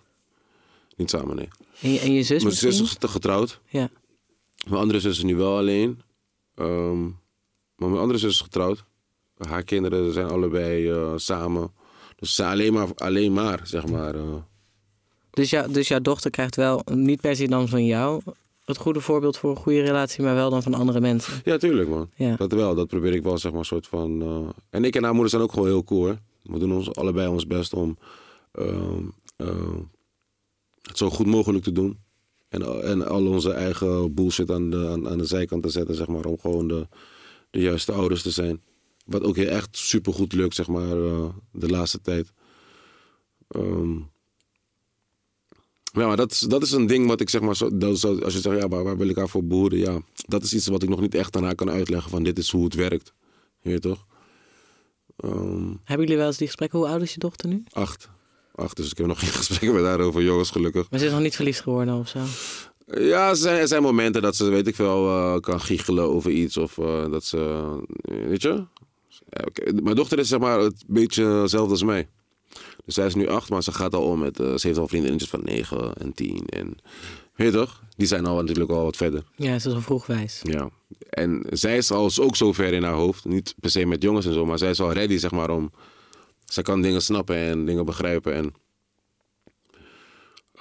[0.97, 1.49] Niet samen nee.
[1.81, 2.85] En je, en je zus Mijn zus misschien?
[2.87, 3.61] is te getrouwd.
[3.69, 3.89] Ja.
[4.69, 6.01] Mijn andere zus is nu wel alleen.
[6.55, 7.03] Ehm,
[7.77, 8.85] maar mijn andere zus is getrouwd.
[9.49, 11.73] Haar kinderen zijn allebei eh, samen.
[12.17, 14.15] Dus ze alleen maar, alleen maar zeg maar.
[14.15, 14.35] eh,
[15.31, 18.21] Dus, jou, dus jouw dochter krijgt wel, niet per se dan van jou,
[18.65, 21.41] het goede voorbeeld voor een goede relatie, maar wel dan van andere mensen.
[21.45, 22.11] Ja, tuurlijk man.
[22.15, 22.37] Ja.
[22.37, 24.23] Dat wel, dat probeer ik wel zeg maar soort van...
[24.23, 26.15] eh, En ik en haar moeder zijn ook gewoon heel cool hè.
[26.43, 27.97] We doen ons allebei ons best om
[28.53, 29.03] ehm,
[29.37, 29.77] eh,
[30.83, 31.99] het zo goed mogelijk te doen.
[32.49, 36.07] En, en al onze eigen bullshit aan de, aan, aan de zijkant te zetten, zeg
[36.07, 36.25] maar.
[36.25, 36.89] Om gewoon de,
[37.51, 38.61] de juiste ouders te zijn.
[39.05, 42.33] Wat ook heel echt super goed lukt, zeg maar, eh, de laatste tijd.
[45.93, 48.19] Ja, maar dat is, dat is een ding wat ik zeg maar, zo, dat, zo-
[48.19, 49.79] als je zegt, ja, waar, waar wil ik haar voor behoeden?
[49.79, 52.39] Ja, dat is iets wat ik nog niet echt aan haar kan uitleggen van dit
[52.39, 53.13] is hoe het werkt.
[53.61, 54.07] Je weet toch?
[55.17, 56.79] Ehm, Hebben jullie wel eens die gesprekken?
[56.79, 57.63] Hoe oud is je dochter nu?
[57.71, 58.09] acht.
[58.57, 60.91] Acht, dus ik heb nog geen gesprekken met haar over jongens, gelukkig.
[60.91, 62.21] Maar ze is nog niet verliefd geworden of zo?
[62.87, 66.31] Ja, er zijn, er zijn momenten dat ze, weet ik veel, eh, kan giechelen over
[66.31, 66.57] iets.
[66.57, 67.39] Of eh, dat ze,
[68.01, 68.49] eh, weet je?
[68.49, 69.73] Ja.
[69.83, 72.09] Mijn dochter is zeg maar het beetje hetzelfde als mij.
[72.85, 74.37] Dus zij is nu acht, maar ze gaat al om met...
[74.37, 76.47] ze heeft al vriendinnetjes van negen en tien.
[76.47, 76.77] En,
[77.35, 77.83] weet je toch?
[77.97, 79.25] Die zijn al natuurlijk al wat verder.
[79.37, 80.41] Ja, ze is al vroeg wijs.
[80.43, 80.71] Ja.
[80.99, 83.25] En zij is al ook zo ver in haar hoofd.
[83.25, 85.71] Niet per se met jongens en zo, maar zij is al ready, zeg maar, om...
[86.47, 88.35] Zij kan dingen snappen en dingen begrijpen.
[88.35, 88.55] En,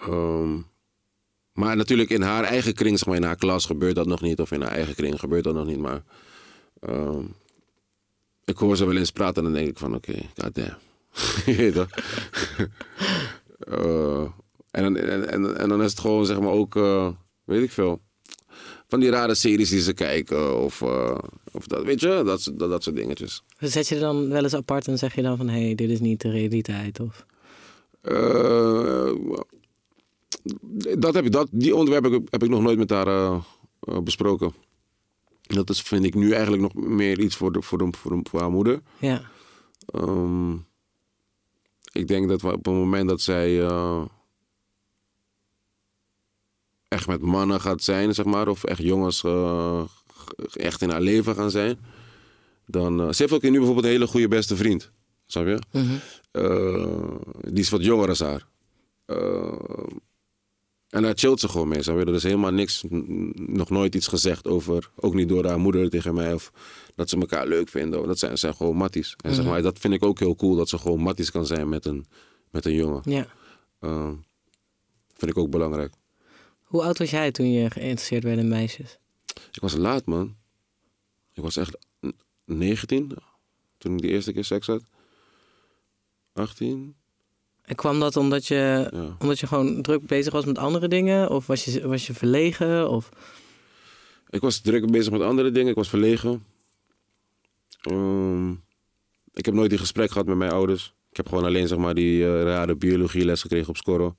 [0.02, 0.58] Ehm,
[1.54, 4.40] maar natuurlijk in haar eigen kring, zeg maar, in haar klas gebeurt dat nog niet.
[4.40, 5.80] Of in haar eigen kring gebeurt dat nog niet.
[5.80, 6.04] Maar
[6.80, 7.24] ehm,
[8.46, 10.78] ik hoor ze wel eens praten en dan denk ik van, oké, goddamn.
[11.46, 11.90] Weet toch?
[13.60, 14.22] Eh,
[14.72, 17.10] en, dan, en, en dan is het gewoon, zeg maar, ook, eh,
[17.44, 18.02] weet ik veel
[18.96, 20.62] van die rare series die ze kijken.
[20.64, 21.18] Of, eh,
[21.52, 23.44] of dat, weet je, dat, dat, dat soort dingetjes.
[23.60, 25.48] Dus Zet je dan wel eens apart en zeg je dan van...
[25.48, 27.00] hé, hey, dit is niet de realiteit?
[27.00, 27.26] Of...
[28.02, 29.12] Eh,
[30.98, 33.40] dat heb ik, dat, die onderwerp heb ik, heb ik nog nooit met haar eh,
[34.04, 34.54] besproken.
[35.42, 38.30] Dat is, vind ik nu eigenlijk nog meer iets voor, de, voor, de, voor, de,
[38.30, 38.82] voor haar moeder.
[39.00, 39.22] Ja.
[39.86, 40.54] Ehm,
[41.92, 43.68] ik denk dat we op het moment dat zij
[46.96, 49.84] echt met mannen gaat zijn, zeg maar, of echt jongens eh,
[50.54, 51.78] echt in haar leven gaan zijn,
[52.66, 53.02] dan.
[53.02, 54.92] eh, ze heeft ook nu bijvoorbeeld een hele goede beste vriend.
[55.26, 55.60] Snap je?
[55.72, 55.94] Mhm.
[56.32, 56.88] Eh,
[57.54, 58.48] die is wat jonger als haar.
[60.90, 61.84] En daar chillt ze gewoon mee.
[61.84, 62.06] Snap je?
[62.06, 62.84] Er is helemaal niks,
[63.36, 64.90] nog nooit iets gezegd over.
[64.96, 66.34] Ook niet door haar moeder tegen mij.
[66.34, 66.52] Of
[66.96, 68.08] dat ze elkaar leuk vinden.
[68.08, 69.16] Dat zijn, zijn gewoon matties.
[69.24, 70.56] En zeg maar, dat vind ik ook heel cool.
[70.56, 72.06] Dat ze gewoon matties kan zijn met een,
[72.52, 73.02] met een jongen.
[73.06, 73.28] ja.
[75.18, 75.94] Vind ik ook belangrijk.
[76.66, 78.98] Hoe oud was jij toen je geïnteresseerd werd in meisjes?
[79.52, 80.36] Ik was laat, man.
[81.34, 83.12] Ik was echt n- 19
[83.78, 84.84] toen ik de eerste keer seks had.
[86.34, 86.96] 18.
[87.62, 89.16] En kwam dat omdat je, Ja.
[89.20, 91.30] omdat je gewoon druk bezig was met andere dingen?
[91.30, 92.90] Of was je, was je verlegen?
[92.90, 93.10] Of...
[94.30, 95.70] Ik was druk bezig met andere dingen.
[95.70, 96.46] Ik was verlegen.
[97.82, 98.52] Ehm,
[99.34, 100.94] ik heb nooit die gesprek gehad met mijn ouders.
[101.16, 104.16] Ik heb gewoon alleen zeg maar, die eh, rare biologieles gekregen op Scorro.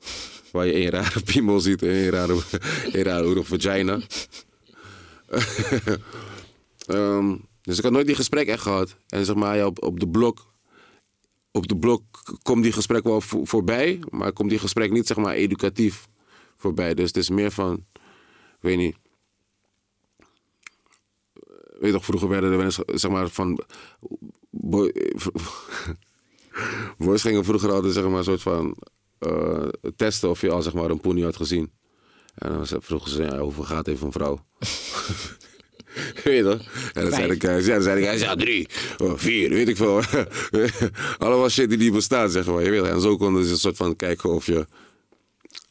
[0.53, 2.39] Waar je één rare piemel ziet en één rare,
[2.93, 4.01] één rare vagina.
[6.87, 8.97] Ehm, dus ik had nooit die gesprek echt gehad.
[9.09, 10.55] En zeg maar, op, op de blok...
[11.51, 12.05] Op de blok
[12.43, 14.01] komt die gesprek wel vo- voorbij.
[14.11, 16.09] Maar komt die gesprek niet zeg maar educatief
[16.57, 16.95] voorbij.
[16.95, 17.85] Dus het is meer van...
[18.61, 18.97] Weet niet
[21.79, 23.61] weet toch, vroeger werden er wel zeg maar, van...
[26.99, 28.77] boys gingen vroeger altijd, zeg maar, een soort van...
[29.19, 31.71] eh, testen of je al, zeg maar, een poenie had gezien.
[32.35, 34.47] En dan vroegen ze, ja, hoeveel gaat even een vrouw?
[36.25, 36.93] weet je toch?
[36.93, 39.77] En dan zei de guys, ja, dan zei guys, ja, drie, oh, vier, weet ik
[39.77, 40.01] veel.
[41.19, 42.63] Allemaal shit die niet bestaat, zeg maar.
[42.63, 44.67] Je weet, en zo konden ze een soort van kijken of je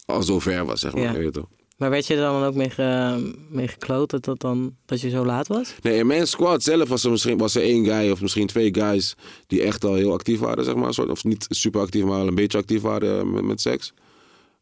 [0.06, 1.02] al zo ver was, zeg maar.
[1.02, 1.12] Ja.
[1.12, 1.48] Weet je toch?
[1.76, 5.10] Maar werd je er dan ook mee, ge, mee gekloot dat, dat, dan, dat je
[5.10, 5.74] zo laat was?
[5.82, 8.74] Nee, in mijn squad zelf was er misschien was er één guy of misschien twee
[8.74, 9.14] guys
[9.46, 10.94] die echt al heel actief waren, zeg maar.
[10.94, 13.92] Soort, of niet super actief, maar wel een beetje actief waren eh, met, met seks.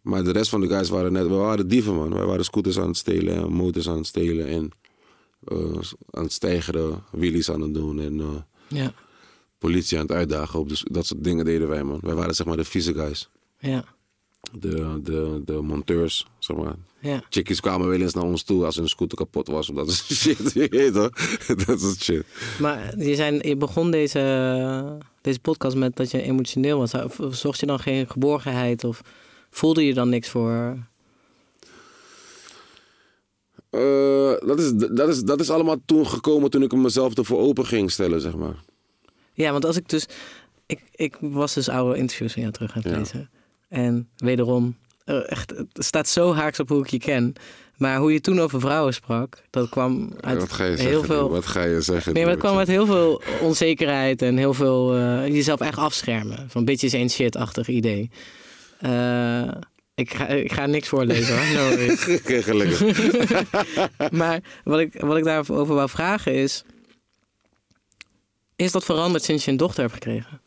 [0.00, 2.14] Maar de rest van de guys waren net, we waren dieven, man.
[2.14, 4.70] Wij waren scooters aan het stelen, en motors aan het stelen en
[5.44, 5.78] eh,
[6.10, 8.26] aan het stijgeren, wheelies aan het doen en eh,
[8.68, 8.92] Ja.
[9.58, 10.58] politie aan het uitdagen.
[10.58, 11.98] Op de, dat soort dingen deden wij, man.
[12.02, 13.28] Wij waren zeg maar de vieze guys.
[13.58, 13.84] Ja.
[14.58, 16.74] de, de, de monteurs, zeg maar.
[17.04, 17.22] Ja.
[17.28, 19.68] Chickies kwamen wel eens naar ons toe als hun scooter kapot was.
[19.68, 21.10] Omdat ze shit, je weet toch?
[21.66, 22.24] Dat is shit.
[22.60, 26.92] Maar je, zijn, je begon deze, deze podcast met dat je emotioneel was.
[27.30, 29.00] Zocht je dan geen geborgenheid of
[29.50, 30.78] voelde je dan niks voor?
[33.70, 37.66] Eh, dat, is, dat, is, dat is allemaal toen gekomen toen ik mezelf ervoor open
[37.66, 38.56] ging stellen, zeg maar.
[39.32, 40.06] Ja, want als ik dus...
[40.66, 42.98] Ik, ik was dus oude interviews van jou terug aan het Ja.
[42.98, 43.30] lezen.
[43.68, 47.34] En wederom, echt, het staat zo haaks op hoe ik je ken.
[47.76, 51.04] Maar hoe je toen over vrouwen sprak, dat kwam uit Wat ga je heel zeggen?
[51.04, 51.30] veel...
[51.30, 52.12] Wat ga je zeggen?
[52.12, 56.46] Nee, maar het kwam uit heel veel onzekerheid en heel veel eh, jezelf echt afschermen.
[56.48, 58.10] Van bitches ain't shit-achtig idee.
[58.78, 59.48] Eh,
[59.94, 61.46] ik, ga, ik ga niks voorlezen hoor.
[61.54, 62.80] No gelukkig.
[64.20, 66.64] maar wat ik, wat ik daarover wou vragen is...
[68.56, 70.40] Is dat veranderd sinds je een dochter hebt gekregen?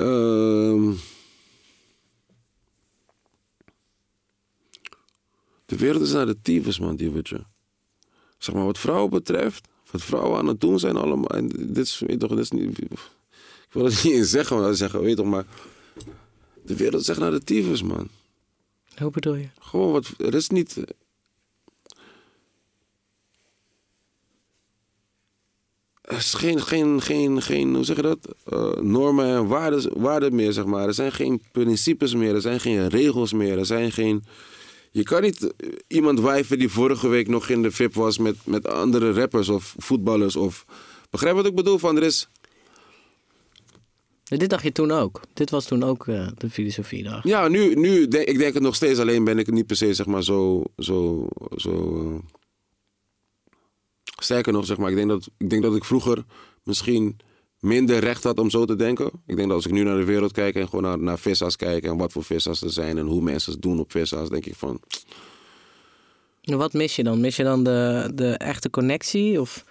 [0.00, 0.92] Ehm.
[5.66, 7.44] de wereld is naar de tyfus, man, dievertje.
[8.38, 11.28] Zeg maar, wat vrouwen betreft, wat vrouwen aan het doen zijn allemaal.
[11.28, 12.78] En dit is, weet je toch, dit is niet.
[12.78, 12.88] Ik
[13.70, 15.46] wil het niet eens zeggen, maar zeggen, weet je toch, maar.
[16.62, 18.08] De wereld is echt naar de tyfus, man.
[18.96, 19.48] Hoe bedoel je?
[19.58, 20.14] Gewoon wat.
[20.18, 20.76] Er is niet.
[26.18, 28.18] Is geen, geen, geen, geen hoe zeg je dat?
[28.44, 30.86] Eh, normen en waarden, waarden meer, zeg maar.
[30.86, 34.24] Er zijn geen principes meer, er zijn geen regels meer, er zijn geen.
[34.90, 38.36] Je kan niet eh, iemand wijven die vorige week nog in de VIP was met,
[38.44, 40.64] met andere rappers of voetballers of.
[41.10, 41.78] Begrijp wat ik bedoel?
[41.78, 42.28] Van er is.
[44.38, 45.20] Dit dacht je toen ook.
[45.32, 47.24] Dit was toen ook eh, de filosofie dag.
[47.24, 49.94] Ja, nu, nu denk ik denk het nog steeds, alleen ben ik niet per se
[49.94, 50.64] zeg maar zo.
[50.78, 52.38] zo, zo eh,
[54.22, 56.24] Sterker nog, zeg maar, ik denk, dat, ik denk dat ik vroeger
[56.62, 57.16] misschien
[57.58, 59.06] minder recht had om zo te denken.
[59.26, 61.56] Ik denk dat als ik nu naar de wereld kijk en gewoon naar, naar vissa's
[61.56, 64.46] kijk en wat voor vissa's er zijn en hoe mensen het doen op vissa's, denk
[64.46, 64.80] ik van.
[66.42, 67.20] Wat mis je dan?
[67.20, 69.40] Mis je dan de, de echte connectie?
[69.40, 69.64] Of...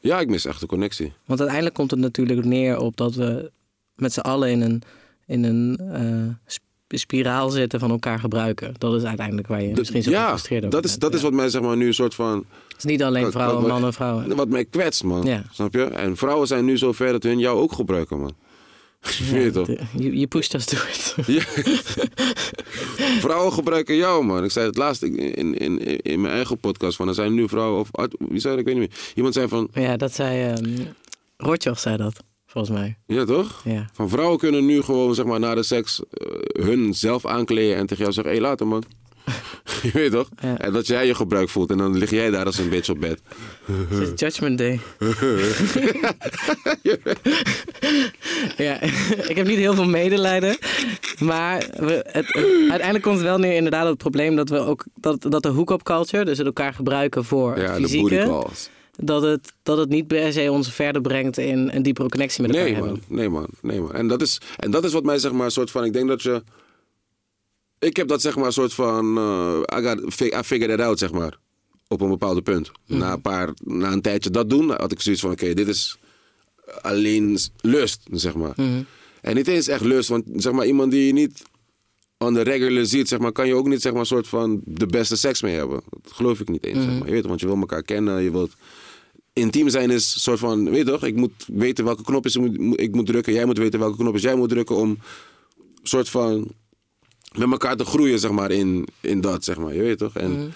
[0.00, 1.12] Ja, ik mis echt de connectie.
[1.24, 3.50] Want uiteindelijk komt het natuurlijk neer op dat we
[3.94, 4.82] met z'n allen in een,
[5.26, 6.52] in een eh,
[6.98, 8.74] spiraal zitten van elkaar gebruiken.
[8.78, 11.00] Dat is uiteindelijk waar je misschien zo ja, gefrustreerd over dat is, bent.
[11.02, 11.16] dat Ja.
[11.16, 12.44] is wat mij zeg maar nu een soort van.
[12.68, 14.36] Het is niet alleen vrouwen, wat- mannen, vrouwen.
[14.36, 15.22] Wat mij kwetst, man.
[15.24, 15.42] Ja.
[15.52, 15.82] Snap je?
[15.84, 18.34] En vrouwen zijn nu zo ver dat hun jou ook gebruiken, man.
[19.28, 19.66] Je weet toch?
[19.98, 21.14] Je, je pusht us to it.
[21.26, 21.42] Ja.
[23.26, 24.44] vrouwen gebruiken jou, man.
[24.44, 25.18] Ik zei het laatst in,
[25.58, 26.96] in, in, mijn eigen podcast.
[26.96, 27.80] Van, er zijn nu vrouwen...
[27.80, 28.66] Of, wie zei dat?
[28.66, 29.12] Ik weet niet meer.
[29.14, 29.68] Iemand zei van...
[29.72, 30.52] ja, dat zei...
[30.52, 30.80] ehm
[31.36, 32.22] Rotjoch zei dat,
[32.54, 32.96] volgens mij.
[33.06, 33.60] Ja, toch?
[33.64, 33.88] Ja.
[33.92, 36.02] Van vrouwen kunnen nu gewoon, zeg maar, na de seks...
[36.10, 38.32] eh, hun zelf aankleden en tegen jou zeggen...
[38.32, 38.84] Hé, hey, later, man.
[39.82, 40.28] je weet toch?
[40.40, 40.58] Ja.
[40.58, 41.70] En dat jij je gebruikt voelt.
[41.70, 43.20] En dan lig jij daar als een bitch op bed.
[43.88, 44.80] Het is Judgment Day.
[48.66, 48.80] ja,
[49.30, 50.56] ik heb niet heel veel medelijden.
[51.18, 52.34] Maar we, het,
[52.68, 55.48] uiteindelijk komt het wel neer inderdaad op het probleem dat we ook dat, dat de
[55.48, 58.70] hook-up culture, dus het elkaar gebruiken voor Ja, de fysieke, calls.
[58.96, 62.50] Dat het, dat het niet per se ons verder brengt in een diepere connectie met
[62.50, 62.92] elkaar Nee hebben.
[63.08, 63.92] man, nee man, nee man.
[63.92, 66.08] En dat is, en dat is wat mij zeg maar een soort van, ik denk
[66.08, 66.42] dat je,
[67.78, 70.98] ik heb dat zeg maar een soort van, eh I, got, I figured it out
[70.98, 71.38] zeg maar,
[71.88, 72.70] op een bepaald punt.
[72.86, 75.98] Na, een paar, na een tijdje dat doen, had ik zoiets van, oké, dit is
[76.80, 78.54] alleen lust, zeg maar.
[79.20, 81.42] En niet eens echt lust, want zeg maar iemand die je niet
[82.18, 84.60] on the regular ziet, zeg maar, kan je ook niet zeg maar een soort van
[84.64, 85.80] de beste seks mee hebben.
[86.02, 87.06] Dat geloof ik niet eens, zeg maar.
[87.06, 88.54] Je weet, want je wil elkaar kennen, je wilt
[89.34, 92.58] intiem zijn is een soort van, weet je toch, ik moet weten welke knopjes ik
[92.58, 93.32] moet, ik moet drukken.
[93.32, 94.98] Jij moet weten welke knopjes jij moet drukken om een
[95.82, 96.52] soort van
[97.32, 99.74] met elkaar te groeien, zeg maar, in, in dat, zeg maar.
[99.74, 100.16] Je weet toch?
[100.16, 100.54] En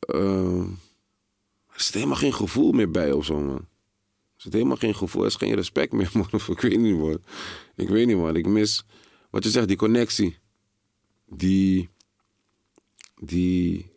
[0.00, 0.60] eh,
[1.72, 3.56] er zit helemaal geen gevoel meer bij of zo, man.
[3.56, 6.28] Er zit helemaal geen gevoel, er is geen respect meer, man.
[6.30, 7.18] Of ik weet niet, man.
[7.76, 8.36] Ik weet niet, man.
[8.36, 8.84] Ik mis,
[9.30, 10.38] wat je zegt, die connectie.
[11.28, 11.88] Die,
[13.20, 13.90] die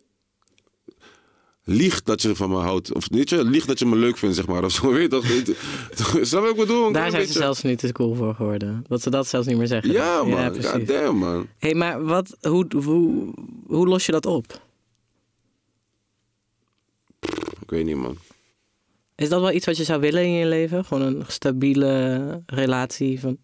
[1.70, 2.94] liegt dat je van me houdt.
[2.94, 4.64] Of weet je, liegt dat je me leuk vindt, zeg maar.
[4.64, 5.28] Of zo, weet toch?
[5.34, 5.56] Je-
[6.22, 6.92] Snap ik bedoel?
[6.92, 8.84] Daar zijn ze zelfs niet te cool voor geworden.
[8.88, 9.92] Dat ze dat zelfs niet meer zeggen.
[9.92, 10.40] Ja, man.
[10.42, 10.88] Ja, precies.
[10.88, 11.48] damn, man.
[11.58, 13.34] hey, maar wat, hoe, hoe,
[13.68, 14.62] hoe los je dat op?
[17.62, 18.18] Ik weet niet, man.
[19.16, 20.86] Is dat wel iets wat je zou willen in je leven?
[20.86, 23.38] Gewoon een stabiele relatie van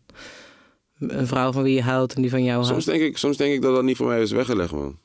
[0.99, 2.86] een vrouw van wie je houdt en die van jou Soms houdt?
[2.86, 4.97] denk, ik, soms denk ik dat dat niet voor mij is weggelegd, man.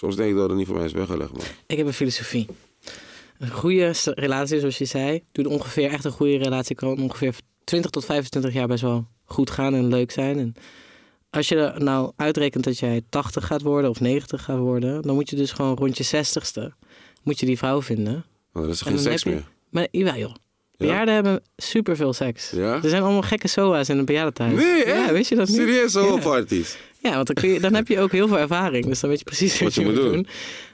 [0.00, 1.42] Soms denk ik dat dat niet voor mij is weggelegd, man.
[1.66, 2.46] Ik heb een filosofie.
[3.38, 7.34] Een goede relatie, zoals je zei, doet ongeveer echt een goede relatie kan ongeveer
[7.64, 10.38] 20 tot 25 jaar best wel goed gaan en leuk zijn.
[10.38, 10.54] En
[11.30, 15.14] als je er nou uitrekent dat jij 80 gaat worden of 90 gaat worden, dan
[15.14, 16.74] moet je dus gewoon rond je 60ste
[17.22, 18.24] moet je die vrouw vinden.
[18.52, 19.44] Want er is En geen seks je- meer.
[19.70, 20.34] Maar jawel joh.
[20.76, 22.50] Bejaarden hebben superveel seks.
[22.50, 22.80] Ja?
[22.82, 24.54] Er zijn allemaal gekke SOA's in een bejaardentehuis.
[24.56, 24.92] Nee, hè?
[25.04, 25.56] Ja, weet je dat niet?
[25.56, 26.00] Serieus, Ja.
[26.00, 26.76] homoparties?
[27.02, 28.84] Ja, want dan, kun je, dan heb je ook heel veel ervaring.
[28.86, 30.26] Dus dan weet je precies wat, je moet doen.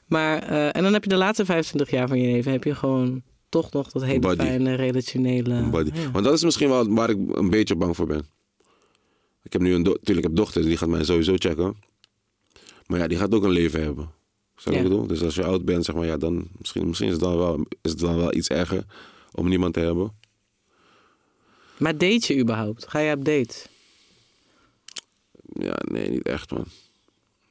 [0.06, 2.52] Maar, eh, en dan heb je de laatste 25 jaar van je leven...
[2.52, 4.36] heb je gewoon toch nog dat hele Body.
[4.36, 5.62] fijne, relationele...
[5.62, 5.90] Body.
[5.94, 6.10] Ja.
[6.10, 8.26] Want dat is misschien wel waar ik een beetje bang voor ben.
[9.42, 11.76] Ik heb nu een do- ik heb dochters, die gaat mij sowieso checken.
[12.86, 14.10] Maar ja, die gaat ook een leven hebben.
[14.56, 14.76] Zo Ja.
[14.76, 15.06] ik bedoel?
[15.06, 17.66] Dus als je oud bent, zeg maar, ja, dan misschien, misschien is, het dan wel,
[17.82, 18.84] is het dan wel iets erger
[19.32, 20.12] om niemand te hebben.
[21.78, 22.88] Maar date je überhaupt?
[22.88, 23.54] Ga je op date?
[25.52, 26.64] Ja, nee, niet echt, man.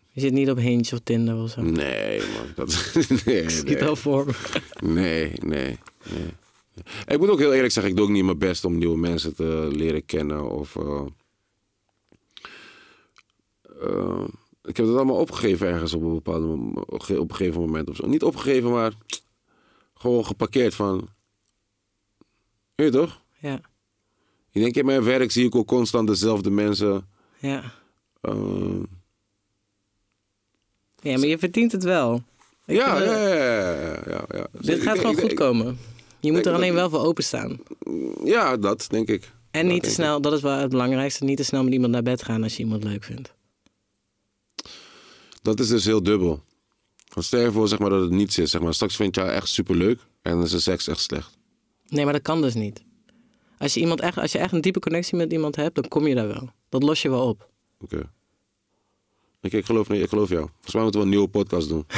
[0.10, 1.62] Je zit niet op Hinge of Tinder of zo.
[1.62, 2.48] Nee, man.
[2.56, 2.94] Dat,
[3.26, 4.34] nee, Ik zie het al voor me.
[4.88, 5.78] Nee, nee,
[6.10, 6.34] nee.
[7.08, 9.36] Ik moet ook heel eerlijk zeggen, ik doe ook niet mijn best om nieuwe mensen
[9.36, 10.50] te leren kennen.
[10.50, 11.06] Of, eh,
[13.82, 14.24] eh,
[14.64, 18.08] ik heb het allemaal opgegeven ergens op een bepaald op een gegeven moment of zo.
[18.08, 18.94] Niet opgegeven, maar
[19.94, 21.10] gewoon geparkeerd van.
[22.76, 23.22] Weet je toch?
[23.40, 23.60] Ja,
[24.52, 27.08] Ik denk in mijn werk zie ik ook constant dezelfde mensen.
[27.40, 27.84] ja.
[28.28, 28.84] Eh,
[31.12, 32.24] Ja, maar je verdient het wel.
[32.66, 34.48] Ik ja, vind, ja, eh, ja, ja, ja.
[34.52, 35.78] Dus Dit gaat denk- gewoon goed denk- komen.
[36.20, 37.58] Je moet er dat- alleen wel voor openstaan.
[38.24, 39.32] Ja, dat denk ik.
[39.52, 41.92] En Dat niet te snel, dat is wel het belangrijkste, niet te snel met iemand
[41.92, 43.34] naar bed gaan als je iemand leuk vindt.
[45.42, 46.44] Dat is dus heel dubbel.
[47.14, 48.52] Want stel je voor zeg maar, dat het niets is.
[48.52, 48.74] Zeg maar.
[48.74, 51.38] Straks vind je haar echt superleuk en dan is de seks echt slecht.
[51.88, 52.84] Nee, maar dat kan dus niet.
[53.58, 56.08] Als je, iemand echt, als je echt een diepe connectie met iemand hebt, dan kom
[56.08, 56.50] je daar wel.
[56.70, 57.50] Dat los je wel op.
[57.80, 58.10] Oké.
[59.46, 60.50] Ik, ik, geloof, ik geloof jou.
[60.54, 61.86] Volgens mij moeten we een nieuwe podcast doen.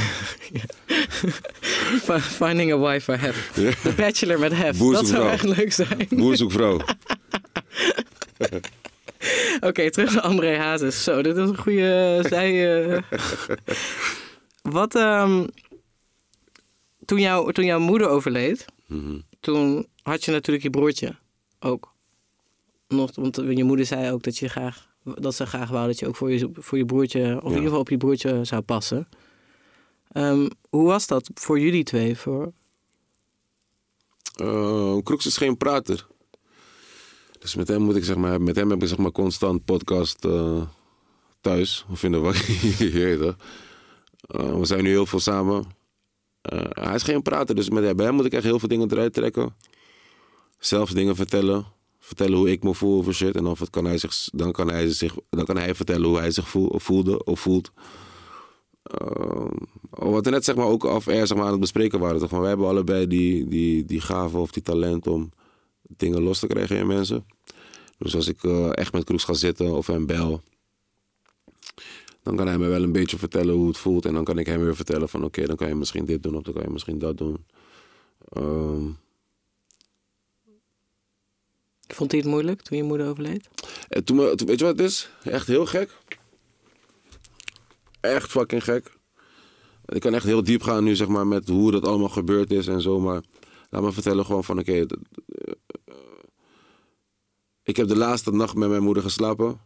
[2.05, 3.51] Fi- Finding a wife for hef.
[3.53, 4.77] The Bachelor met hef.
[4.77, 6.07] Boer Dat zou echt leuk zijn.
[6.09, 6.79] Boer zoekt vrouw.
[9.59, 11.03] Oké, terug naar André Hazes.
[11.03, 12.83] Zo, dit is een goede zij.
[12.91, 13.01] eh.
[14.61, 15.47] Wat, ehm,
[17.05, 19.19] toen, jou, toen jouw moeder overleed, Mhm.
[19.39, 21.15] toen had je natuurlijk je broertje
[21.59, 21.95] ook.
[22.87, 26.07] Nog, want je moeder zei ook dat, je graag, dat ze graag wou dat je
[26.07, 29.07] ook voor je, voor je broertje, of in ieder geval op je broertje zou passen.
[30.11, 32.17] Ehm, hoe was dat voor jullie twee?
[32.17, 32.51] Voor...
[34.35, 36.07] Eh, Kroeks is geen prater.
[37.39, 40.25] Dus met hem moet ik zeg maar, met hem heb ik zeg maar constant podcast
[40.25, 40.61] eh,
[41.41, 41.85] thuis.
[41.91, 43.35] Of in de toch?
[44.27, 45.65] Eh, we zijn nu heel veel samen.
[46.41, 48.91] Eh, hij is geen prater, dus met, bij hem moet ik echt heel veel dingen
[48.91, 49.55] eruit trekken.
[50.59, 51.65] Zelfs dingen vertellen.
[52.07, 53.35] Vertellen hoe ik me voel over shit.
[53.35, 56.31] En dan kan hij, zich, dan kan hij, zich, dan kan hij vertellen hoe hij
[56.31, 57.71] zich voel, voelde of voelt.
[58.83, 59.47] Eh,
[59.89, 62.19] wat we net zeg maar ook af air zeg maar, aan het bespreken waren.
[62.19, 62.29] Toch?
[62.29, 65.31] Van, wij hebben allebei die, die, die gave of die talent om
[65.81, 67.25] dingen los te krijgen in mensen.
[67.97, 70.41] Dus als ik eh, echt met Kroes ga zitten of hem bel,
[72.23, 74.05] dan kan hij me wel een beetje vertellen hoe het voelt.
[74.05, 76.35] En dan kan ik hem weer vertellen van oké, dan kan je misschien dit doen
[76.35, 77.45] of dan kan je misschien dat doen.
[78.29, 78.85] Ehm,
[81.97, 83.49] Vond hij het moeilijk toen je moeder overleed?
[83.89, 85.09] en toen, we- toen- weet je wat het is?
[85.23, 85.97] Echt heel gek.
[87.99, 88.91] Echt fucking gek.
[89.85, 92.67] Ik kan echt heel diep gaan nu, zeg maar, met hoe dat allemaal gebeurd is
[92.67, 92.99] en zo.
[92.99, 93.21] Maar
[93.69, 94.71] laat me vertellen gewoon van, oké...
[94.85, 94.85] eh,
[97.63, 99.59] ik heb de laatste nacht met mijn moeder geslapen.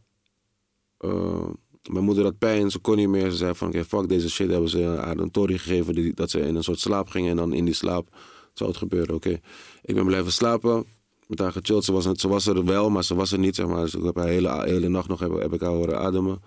[0.97, 1.47] Eh,
[1.89, 3.29] mijn moeder had pijn, ze kon niet meer.
[3.31, 4.49] Ze zei van, oké, fuck deze shit.
[4.49, 7.29] Hebben ze haar een tory gegeven die, dat ze in een soort slaap ging.
[7.29, 8.15] En dan in die slaap
[8.53, 9.39] zou het gebeuren, oké.
[9.81, 10.85] Ik ben blijven slapen
[11.31, 11.81] met haar.
[11.83, 13.81] Ze was, ze was er wel, maar ze was er niet, zeg maar.
[13.81, 16.41] Dus ik heb haar hele, hele nacht nog heb, heb ik haar horen ademen.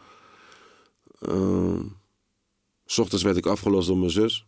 [1.21, 1.83] Ehm,
[2.87, 4.47] s ochtends werd ik afgelost door mijn zus.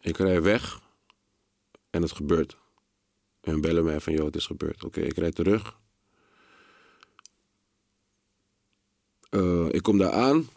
[0.00, 0.80] Ik rij weg
[1.90, 2.56] en het gebeurt.
[3.40, 4.84] En bellen mij van, joh, het is gebeurd.
[4.84, 5.78] Oké, ik rijd terug.
[9.30, 10.48] Eh, ik kom daar aan,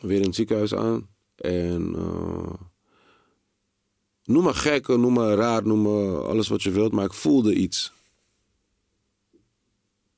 [0.00, 1.08] weer in het ziekenhuis aan.
[1.34, 2.54] En eh,
[4.24, 7.54] noem maar gek, noem maar raar, noem maar alles wat je wilt, maar ik voelde
[7.54, 7.92] iets.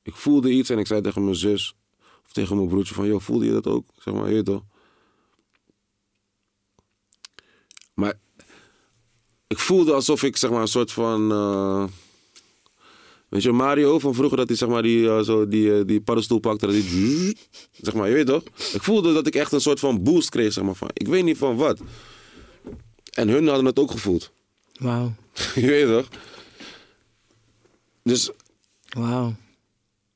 [0.03, 1.75] Ik voelde iets en ik zei tegen mijn zus
[2.25, 3.85] of tegen mijn broertje van, joh, voelde je dat ook?
[3.99, 4.63] Zeg maar, je toch?
[7.95, 8.19] Maar
[9.47, 11.85] ik voelde alsof ik zeg maar een soort van, eh,
[13.29, 16.01] weet je, Mario van vroeger dat hij zeg maar die, eh, zo, die, eh, die
[16.01, 16.75] paddenstoel pakte, dat
[17.87, 18.43] zeg maar, je weet toch?
[18.73, 21.25] Ik voelde dat ik echt een soort van boost kreeg, zeg maar, van, ik weet
[21.25, 21.81] niet van wat.
[23.15, 24.31] En hun hadden het ook gevoeld.
[24.79, 25.15] Wauw.
[25.55, 26.09] je weet toch?
[28.03, 28.31] Dus
[28.89, 29.35] Wauw.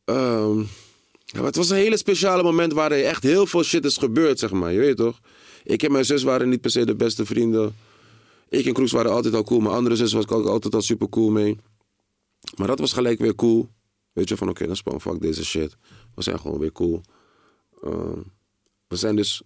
[0.05, 0.59] Ehm,
[1.24, 4.38] ja, het was een hele speciale moment waar er echt heel veel shit is gebeurd,
[4.38, 4.72] zeg maar.
[4.72, 5.20] Je weet toch?
[5.64, 7.76] Ik en mijn zus waren niet per se de beste vrienden.
[8.49, 9.61] Ik en Kroes waren altijd al cool.
[9.61, 11.57] Mijn andere zus was ik ook altijd al super cool mee.
[12.57, 13.68] Maar dat was gelijk weer cool.
[14.12, 15.76] Weet je, van oké, dan span fuck deze shit.
[16.14, 17.01] We zijn gewoon weer cool.
[17.82, 18.20] Ehm,
[18.86, 19.42] we zijn dus...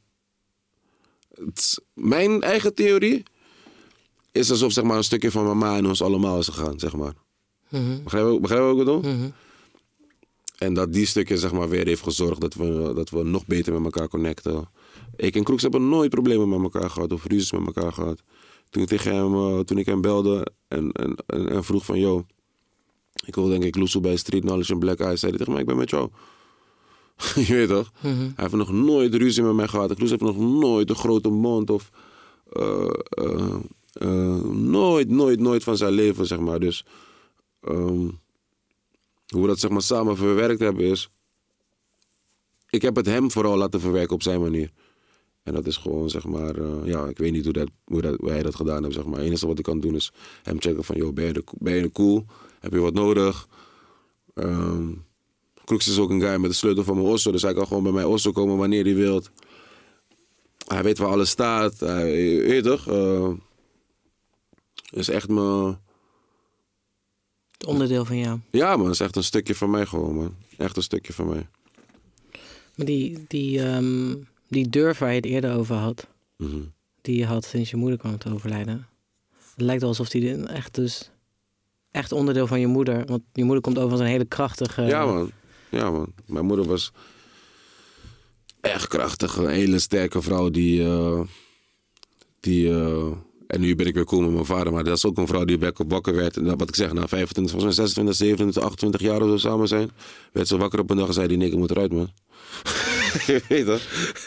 [1.35, 3.23] het mijn eigen theorie
[4.33, 7.15] is alsof zeg maar, een stukje van mama in ons allemaal is gegaan, zeg maar.
[8.05, 9.03] Begrijp je begrijp wat ik bedoel?
[10.59, 13.73] En dat die stukje zeg maar, weer heeft gezorgd dat we, dat we nog beter
[13.73, 14.69] met elkaar connecten.
[15.17, 18.23] Ik en Kroeks hebben nooit problemen met elkaar gehad of ruzies met elkaar gehad.
[18.71, 21.99] Toen ik, tegen hem, eh, toen ik hem belde en, en, en, en vroeg van...
[21.99, 22.25] Yo,
[23.27, 25.21] ik wil denk ik Loesoe bij Street Knowledge en Black Eyes.
[25.21, 26.11] Zei hij tegen mij, ik ben met jou.
[27.47, 27.93] je weet toch?
[28.01, 29.95] Hij heeft nog nooit ruzie met mij gehad.
[29.95, 31.91] Kloes heeft nog nooit een grote mond of...
[32.53, 33.55] eh, eh,
[33.93, 36.61] eh, nooit, nooit, nooit van zijn leven, zeg maar.
[36.61, 36.85] Dus
[37.61, 38.09] ehm,
[39.27, 41.11] hoe we dat zeg maar samen verwerkt hebben is...
[42.71, 44.71] Ik heb het hem vooral laten verwerken op zijn manier.
[45.43, 48.17] En dat is gewoon, zeg maar, eh, ja, ik weet niet hoe, dat, hoe, dat,
[48.21, 49.19] hoe hij dat gedaan heeft, zeg maar.
[49.19, 50.13] Het enige wat ik kan doen is
[50.43, 52.25] hem checken van, joh, ben je, de, ben je cool?
[52.61, 53.49] Heb je wat nodig?
[54.35, 54.91] Ehm
[55.65, 57.83] Kroeks is ook een guy met de sleutel van mijn osso, dus hij kan gewoon
[57.83, 59.31] bij mij osso komen wanneer hij wilt.
[60.67, 62.13] Hij weet waar alles staat, hij,
[62.43, 62.87] weet toch?
[64.93, 65.79] Is echt mijn,
[67.51, 68.39] Het onderdeel van jou.
[68.51, 70.35] ja man, is echt een stukje van mij gewoon, man.
[70.57, 71.47] Echt een stukje van mij.
[72.77, 74.15] Maar die, die, ehm,
[74.49, 76.61] die durf waar je het eerder over had, Mhm.
[77.01, 78.87] die je had sinds je moeder kwam te overlijden.
[79.53, 81.11] Het lijkt wel alsof die echt dus
[81.91, 83.05] echt onderdeel van je moeder.
[83.07, 84.83] Want je moeder komt over als een hele krachtige.
[84.83, 85.31] Ja, man.
[85.71, 86.13] Ja, man.
[86.27, 86.93] Mijn moeder was
[88.61, 89.37] echt krachtig.
[89.37, 90.85] Een hele sterke vrouw die...
[90.85, 91.21] eh,
[92.41, 93.13] die eh,
[93.53, 94.73] en nu ben ik weer cool met mijn vader.
[94.73, 96.37] Maar dat is ook een vrouw die wakker, wakker werd.
[96.37, 99.37] En dat- wat ik zeg, na 25, volgens mij 26, 27, 28 jaar of zo
[99.37, 99.91] samen zijn.
[100.33, 102.11] Werd ze wakker op een dag en zei die, nee, ik moet eruit, man.
[103.27, 103.81] Je weet toch?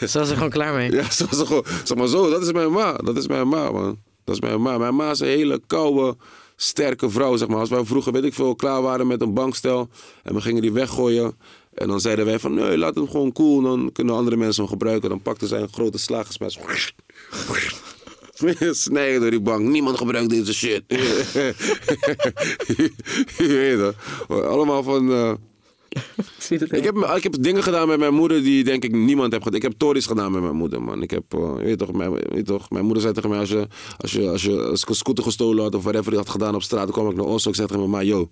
[0.08, 0.90] Ze was er gewoon klaar mee.
[0.92, 2.92] Ja, zo, zo, zeg maar zo, dat is mijn ma.
[2.92, 3.98] Dat is mijn ma, man.
[4.24, 4.78] Dat is mijn ma.
[4.78, 6.16] Mijn ma is een hele koude,
[6.56, 7.58] sterke vrouw, zeg maar.
[7.58, 9.88] Als wij vroeger, weet ik veel, klaar waren met een bankstel
[10.22, 11.36] en we gingen die weggooien.
[11.74, 13.60] En dan zeiden wij van, nee, laat hem gewoon cool.
[13.62, 15.08] Dan kunnen andere mensen hem gebruiken.
[15.08, 16.58] Dan pakten zij een grote slagersmes.
[18.70, 19.68] Snijden door die bank.
[19.68, 20.82] Niemand gebruikt deze shit.
[23.38, 23.94] Je weet het.
[24.44, 25.10] Allemaal van...
[25.12, 25.32] eh,
[26.48, 29.42] het ik heb, ik heb dingen gedaan met mijn moeder die denk ik niemand heeft
[29.44, 29.58] gedaan.
[29.60, 31.02] Ik heb tories gedaan met mijn moeder, man.
[31.02, 33.38] Ik heb, eh, je weet toch, mijn, je weet toch, mijn moeder zei tegen mij,
[33.38, 33.66] als, je,
[33.98, 36.54] als, je, als, je, als ik een scooter gestolen had of whatever die had gedaan
[36.54, 37.50] op straat, dan kwam ik naar Oslo.
[37.50, 38.30] Ik zei tegen mijn ma, yo,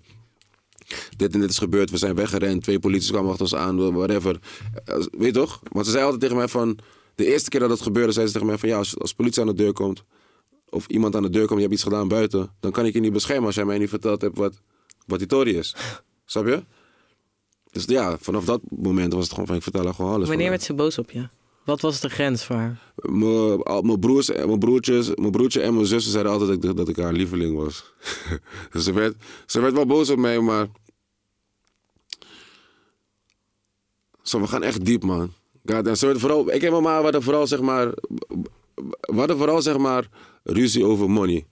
[1.17, 4.39] dit en dit is gebeurd, we zijn weggerend, twee politie kwamen achter ons aan, whatever.
[4.85, 5.59] Eh, Weet je toch?
[5.71, 6.77] Want ze zei altijd tegen mij van,
[7.15, 9.41] de eerste keer dat het gebeurde, zei ze tegen mij van, ja, als, als politie
[9.41, 10.03] aan de deur komt,
[10.69, 12.99] of iemand aan de deur komt, je hebt iets gedaan buiten, dan kan ik je
[12.99, 14.53] niet beschermen als jij mij niet verteld hebt wat,
[15.05, 15.75] wat die tory is.
[16.25, 16.63] Snap je?
[17.71, 20.27] Dus ja, vanaf dat moment was het gewoon van, ik vertel haar gewoon alles.
[20.27, 21.27] Wanneer werd ze boos op je?
[21.65, 22.93] Wat was de grens voor haar?
[23.81, 26.89] Mijn broers en mijn broertjes, mijn broertje en mijn zussen zeiden altijd dat ik, dat
[26.89, 27.93] ik haar lieveling was.
[28.71, 30.67] dus ze werd, ze werd wel boos op mij, maar...
[34.21, 35.33] Zo, we gaan echt diep, man.
[35.65, 37.91] God, en ze werd vooral, ik en mijn ma hadden vooral, zeg maar...
[39.01, 40.09] We hadden vooral, zeg maar,
[40.43, 41.45] ruzie over money.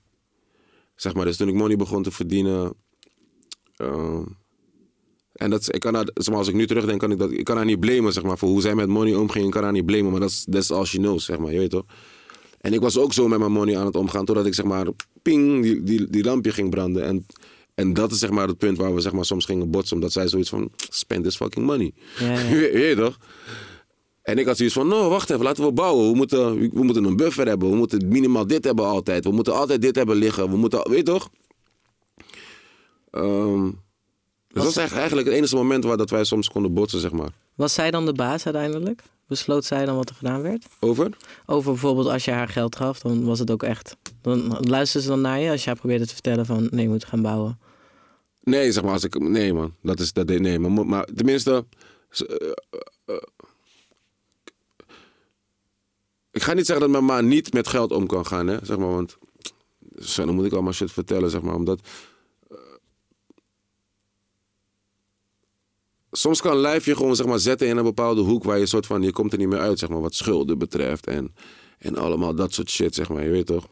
[0.95, 2.73] Zeg maar, dus toen ik money begon te verdienen...
[3.75, 4.23] ehm,
[5.33, 7.43] en dat, ik kan haar, zeg maar, als ik nu terugdenk, kan ik, dat, ik
[7.43, 9.45] kan haar niet blamen, zeg maar, voor hoe zij met money omging.
[9.45, 11.69] Ik kan haar niet blamen, maar dat is all she knows, zeg maar, je weet
[11.69, 11.85] toch?
[12.61, 14.87] En ik was ook zo met mijn money aan het omgaan, totdat ik, zeg maar,
[15.21, 17.03] ping, die, die, die lampje ging branden.
[17.03, 17.25] En,
[17.75, 20.11] en dat is, zeg maar, het punt waar we, zeg maar, soms gingen botsen, omdat
[20.11, 21.91] zij zoiets van, spend this fucking money.
[22.19, 22.39] Ja, ja.
[22.49, 23.17] je, weet- je weet toch?
[24.23, 26.09] En ik had zoiets van, no, wacht even, laten we bouwen.
[26.09, 27.69] We moeten, we moeten een buffer hebben.
[27.69, 29.23] We moeten minimaal dit hebben altijd.
[29.23, 30.49] We moeten altijd dit hebben liggen.
[30.49, 31.29] We moeten, weet je toch?
[33.11, 33.63] Ehm,
[34.47, 37.11] dus dat is echt- eigenlijk het enige moment waar dat wij soms konden botsen, zeg
[37.11, 37.29] maar.
[37.55, 39.01] Was zij dan de baas uiteindelijk?
[39.27, 40.65] Besloot zij dan wat er gedaan werd?
[40.79, 41.09] Over?
[41.45, 43.95] Over bijvoorbeeld als je haar geld gaf, dan was het ook echt.
[44.21, 47.05] Dan luisterde ze dan naar je als jij probeerde te vertellen van nee, je moet
[47.05, 47.59] gaan bouwen.
[48.43, 49.19] Nee, zeg maar, als ik...
[49.19, 49.73] Nee, man.
[49.81, 50.13] Dat is...
[50.13, 51.65] Dat, nee, maar, maar tenminste...
[52.09, 52.51] eh, eh,
[53.05, 53.15] eh,
[56.33, 58.57] ik ga niet zeggen dat mijn ma niet met geld om kan gaan, hè.
[58.65, 59.17] Zeg maar, want...
[60.15, 61.55] Dan moet ik allemaal shit vertellen, zeg maar.
[61.55, 61.79] Omdat...
[62.49, 62.57] eh,
[66.11, 68.43] soms kan lijf je gewoon, zeg maar, zetten in een bepaalde hoek...
[68.43, 69.01] waar je soort van...
[69.01, 71.07] Je komt er niet meer uit, zeg maar, wat schulden betreft.
[71.07, 71.35] En,
[71.77, 73.23] en allemaal dat soort shit, zeg maar.
[73.23, 73.67] Je weet toch?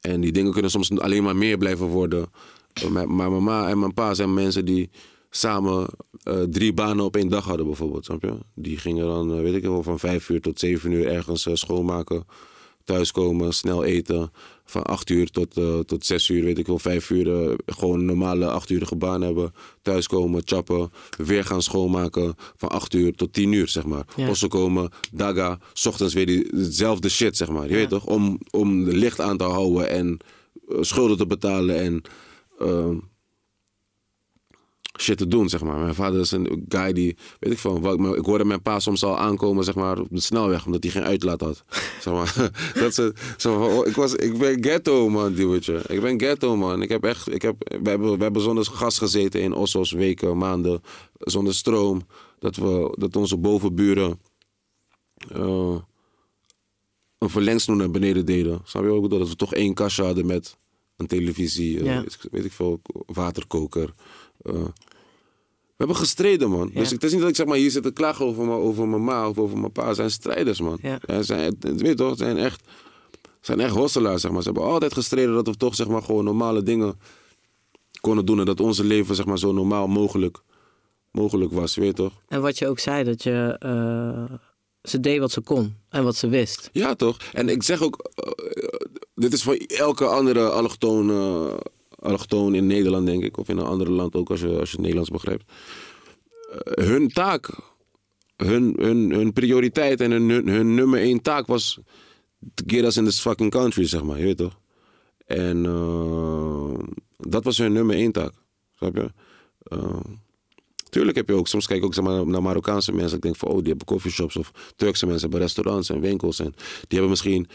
[0.00, 2.30] En die dingen kunnen soms alleen maar meer blijven worden.
[2.88, 4.90] Maar mijn ma en mijn pa zijn mensen die
[5.30, 5.86] samen
[6.26, 8.04] eh, drie banen op één dag hadden, bijvoorbeeld.
[8.04, 8.32] Snap je?
[8.54, 11.54] Die gingen dan, eh, weet ik wel, van vijf uur tot zeven uur ergens eh,
[11.54, 12.24] schoonmaken.
[12.84, 14.32] Thuiskomen, snel eten.
[14.64, 15.54] Van acht uur tot,
[15.86, 17.56] tot zes uur, weet ik wel, vijf uur.
[17.66, 19.54] gewoon een normale achtuurige baan hebben.
[19.82, 20.90] Thuiskomen, chappen.
[21.16, 22.34] Weer gaan schoonmaken.
[22.56, 24.04] Van acht uur tot tien uur, zeg maar.
[24.16, 24.28] Ja.
[24.28, 25.58] Osso komen, daga.
[25.72, 27.68] 's ochtends weer die, hetzelfde shit, zeg maar.
[27.68, 28.06] Je weet toch?
[28.06, 30.18] Om, om licht aan te houden en
[30.80, 32.02] schulden te betalen en...
[32.58, 32.96] ehm,
[34.98, 35.78] shit te doen, zeg maar.
[35.78, 39.04] Mijn vader is een guy die, weet ik van, wat, ik hoorde mijn pa soms
[39.04, 41.64] al aankomen, zeg maar, op de snelweg, omdat hij geen uitlaat had.
[42.02, 42.50] zeg maar,
[42.82, 45.82] dat ze, zeg maar oh, ik, was, ik ben ghetto, man, duwtje.
[45.88, 46.82] Ik ben ghetto, man.
[46.82, 50.36] Ik heb echt, ik heb, we, hebben, we hebben zonder gas gezeten in Osso's weken,
[50.38, 50.80] maanden,
[51.18, 52.06] zonder stroom.
[52.38, 54.20] Dat, we, dat onze bovenburen
[55.32, 55.76] eh,
[57.18, 58.60] een verlengsnoer naar beneden deden.
[58.64, 59.18] Snap je ik bedoel?
[59.18, 60.56] Dat we toch één kastje hadden met
[60.96, 62.00] een televisie, eh, Ja.
[62.02, 63.94] ik- weet ik veel, waterkoker.
[64.42, 64.52] Eh.
[64.52, 66.70] we hebben gestreden, man.
[66.72, 66.80] Ja.
[66.80, 68.88] Dus het is niet dat ik zeg maar hier zit te klagen over mijn, over
[68.88, 69.86] mijn ma of over mijn pa.
[69.86, 70.78] Het zijn strijders, man.
[70.82, 70.98] Ja.
[71.06, 72.62] Ja, zijn, weet je toch, zijn echt,
[73.40, 74.42] zijn echt hosselaars, zeg maar.
[74.42, 77.00] Ze hebben altijd gestreden dat we toch zeg maar gewoon normale dingen
[78.00, 78.38] konden doen.
[78.38, 80.38] En dat onze leven zeg maar zo normaal mogelijk,
[81.10, 82.12] mogelijk was, weet je toch?
[82.28, 83.56] En wat je ook zei, dat je...
[83.58, 84.38] eh,
[84.82, 86.70] ze deed wat ze kon en wat ze wist.
[86.72, 87.16] Ja, toch?
[87.32, 88.32] En ik zeg ook, eh,
[89.14, 91.54] dit is voor elke andere allochtoon, eh,
[92.06, 94.76] allochtoon in Nederland, denk ik, of in een ander land ook, als je, als je
[94.76, 95.44] het Nederlands begrijpt.
[96.50, 97.50] Eh, hun taak,
[98.36, 101.78] hun, hun, hun prioriteit en hun, hun, nummer één taak was
[102.54, 104.58] to get us in this fucking country, zeg maar, je weet toch?
[105.26, 106.78] En eh,
[107.16, 108.32] dat was hun nummer één taak,
[108.76, 109.12] snap je?
[109.58, 110.00] Eh,
[110.90, 113.16] Tuurlijk heb je ook, soms kijk ik ook zeg maar, naar Marokkaanse mensen.
[113.16, 114.36] Ik denk van, oh, die hebben coffeeshops.
[114.36, 116.38] Of Turkse mensen hebben restaurants en winkels.
[116.38, 117.48] En die hebben misschien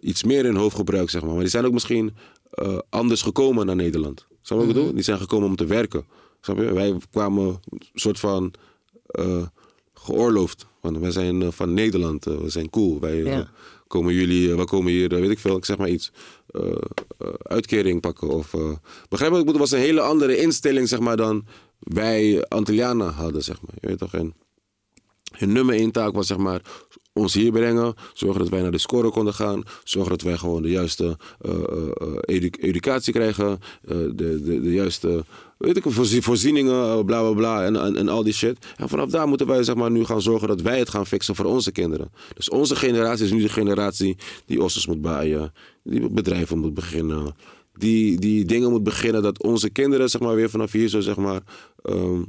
[0.00, 1.30] iets meer in hun hoofd gebruikt, zeg maar.
[1.30, 2.14] Maar die zijn ook misschien
[2.50, 4.26] eh, anders gekomen naar Nederland.
[4.42, 4.94] Snap je wat ik bedoel?
[4.94, 6.04] Die zijn gekomen om te werken.
[6.40, 6.72] Snap je?
[6.72, 8.52] Wij kwamen een soort van
[9.06, 9.46] eh,
[9.94, 10.66] geoorloofd.
[10.80, 12.24] Want wij zijn eh, van Nederland.
[12.24, 13.00] we zijn cool.
[13.00, 13.50] Wij Ja.
[13.86, 16.12] komen jullie, we komen hier, weet ik veel, ik zeg maar iets.
[17.42, 18.28] uitkering pakken.
[18.28, 18.50] Of,
[19.08, 19.60] begrijp wat ik bedoel?
[19.60, 21.46] Het was een hele andere instelling, zeg maar, dan
[21.78, 23.74] wij Antillianen hadden, zeg maar.
[23.80, 24.14] Je weet toch?
[24.14, 24.34] En
[25.30, 26.62] hun nummer één taak was, zeg maar,
[27.18, 27.94] ons hier brengen.
[28.14, 29.62] Zorgen dat wij naar de score konden gaan.
[29.84, 31.58] Zorgen dat wij gewoon de juiste eh, eh,
[31.94, 33.58] eh, edu- educatie krijgen.
[33.82, 35.24] de, de, de juiste,
[35.58, 37.64] weet ik, voorzie- voorzieningen, bla bla bla.
[37.64, 38.56] En, en, en al die shit.
[38.76, 41.34] En vanaf daar moeten wij, zeg maar, nu gaan zorgen dat wij het gaan fixen
[41.34, 42.10] voor onze kinderen.
[42.34, 44.16] Dus onze generatie is nu de generatie
[44.46, 45.52] die ossers moet baaien.
[45.82, 47.34] Die bedrijven moet beginnen.
[47.72, 51.16] Die, die dingen moet beginnen dat onze kinderen, zeg maar, weer vanaf hier zo, zeg
[51.16, 51.40] maar...
[51.82, 52.22] ehm,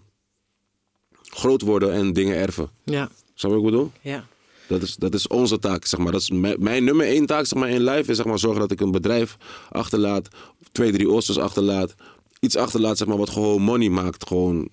[1.29, 2.69] groot worden en dingen erven.
[2.83, 3.91] Ja, Snap je wat ik bedoel?
[4.01, 4.27] ja.
[4.69, 6.11] Dat is, dat is onze taak, zeg maar.
[6.11, 8.59] Dat is mijn, mijn nummer één taak zeg maar, in life is zeg maar, zorgen
[8.59, 9.37] dat ik een bedrijf
[9.69, 10.27] achterlaat.
[10.71, 11.95] Twee, drie oosters achterlaat.
[12.39, 14.27] Iets achterlaat zeg maar, wat gewoon money maakt.
[14.27, 14.69] Gewoon,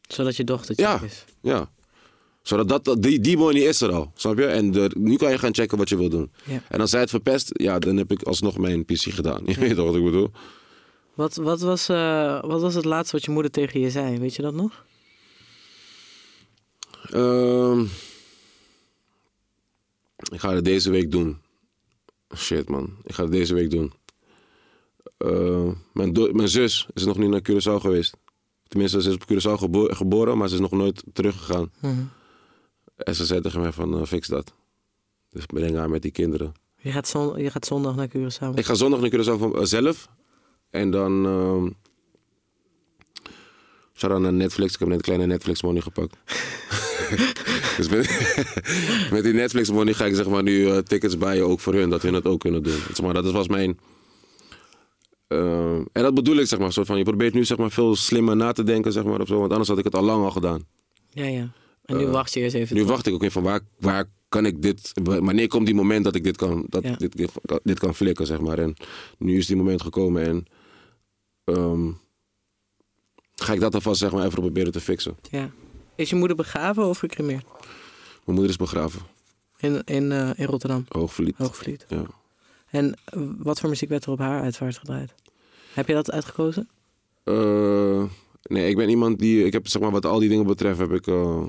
[0.00, 1.24] Zodat je dochtertje ja, is.
[1.42, 1.70] ja.
[2.42, 4.46] Zodat dat, die, die money is er al, snap je?
[4.46, 6.32] En de, nu kan je gaan checken wat je wil doen.
[6.44, 6.62] Ja.
[6.68, 9.42] En als zij het verpest, ja, dan heb ik alsnog mijn PC gedaan.
[9.46, 10.30] Je weet toch wat ik bedoel?
[11.14, 14.18] Wat, wat, was, eh, wat was het laatste wat je moeder tegen je zei?
[14.18, 14.84] Weet je dat nog?
[17.10, 17.84] Ehm,
[20.32, 21.38] ik ga het deze week doen.
[22.36, 22.96] Shit, man.
[23.04, 23.92] Ik ga het deze week doen.
[25.16, 28.16] Eh, mijn, mijn zus is nog niet naar Curaçao geweest.
[28.68, 31.72] Tenminste, ze is op Curaçao gebo- geboren, maar ze is nog nooit teruggegaan.
[32.96, 34.52] En ze zei tegen mij van, eh, fix dat.
[35.30, 36.52] Dus breng haar met die kinderen.
[36.76, 38.54] Je gaat, zon, je gaat zondag naar Curaçao.
[38.54, 40.08] Ik ga zondag naar Curaçao van, eh, zelf.
[40.70, 41.26] En dan...
[41.26, 41.70] ehm
[43.94, 44.72] shout-out naar Netflix.
[44.72, 46.16] Ik heb net een kleine Netflix money gepakt.
[47.76, 48.06] dus met,
[49.12, 51.90] met die Netflix money ga ik zeg maar nu eh, tickets bijen ook voor hun.
[51.90, 52.78] Dat hun het ook kunnen doen.
[52.94, 53.78] Zeg maar, dat was mijn...
[55.28, 56.72] eh, en dat bedoel ik zeg maar.
[56.72, 59.20] Soort van, je probeert nu zeg maar veel slimmer na te denken zeg maar.
[59.20, 60.64] Of zo, want anders had ik het al lang al gedaan.
[61.10, 61.52] Ja, ja.
[61.84, 62.76] En nu Eh, wacht je eerst even.
[62.76, 64.92] Nu wacht ik ook weer van waar, waar kan ik dit...
[65.02, 66.94] Wanneer komt die moment dat ik dit kan, dat, Ja.
[66.96, 67.30] dit, dit,
[67.62, 68.58] dit kan flikken, zeg maar.
[68.58, 68.74] En
[69.18, 70.44] nu is die moment gekomen en...
[71.44, 71.90] ehm,
[73.34, 75.16] ga ik dat alvast zeg maar even proberen te fixen.
[75.30, 75.50] Ja.
[76.00, 77.44] Is je moeder begraven of gecremeerd?
[77.54, 77.62] Mijn
[78.24, 79.00] moeder is begraven.
[79.58, 81.36] In, in, eh, in Rotterdam, Hoogvliet.
[81.36, 81.86] Hoogvliet.
[81.88, 82.04] Ja.
[82.70, 82.94] En
[83.38, 85.14] wat voor muziek werd er op haar uitvaart gedraaid?
[85.72, 86.68] Heb je dat uitgekozen?
[87.24, 88.04] Eh,
[88.42, 89.44] nee, ik ben iemand die...
[89.44, 91.06] Ik heb zeg maar wat al die dingen betreft heb ik...
[91.06, 91.44] eh,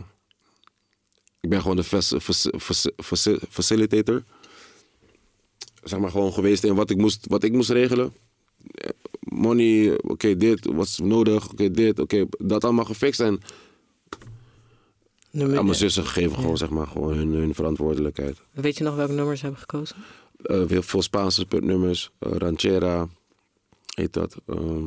[1.40, 4.24] ik ben gewoon de fac- fac- fac- fac- facilitator.
[5.84, 8.14] Zeg maar gewoon geweest in wat ik moest, wat ik moest regelen.
[9.20, 13.20] Money, oké dit, wat is nodig, oké dit, oké dat allemaal gefixt.
[13.20, 13.42] En
[15.32, 18.42] Nummer, aan mijn zussen gegeven gewoon zeg maar gewoon hun, hun verantwoordelijkheid.
[18.52, 19.96] Weet je nog welke nummers ze hebben gekozen?
[20.44, 23.08] Eh, heel veel Spaanse nummers, eh, ranchera,
[23.96, 24.38] heet dat.
[24.48, 24.84] ehm,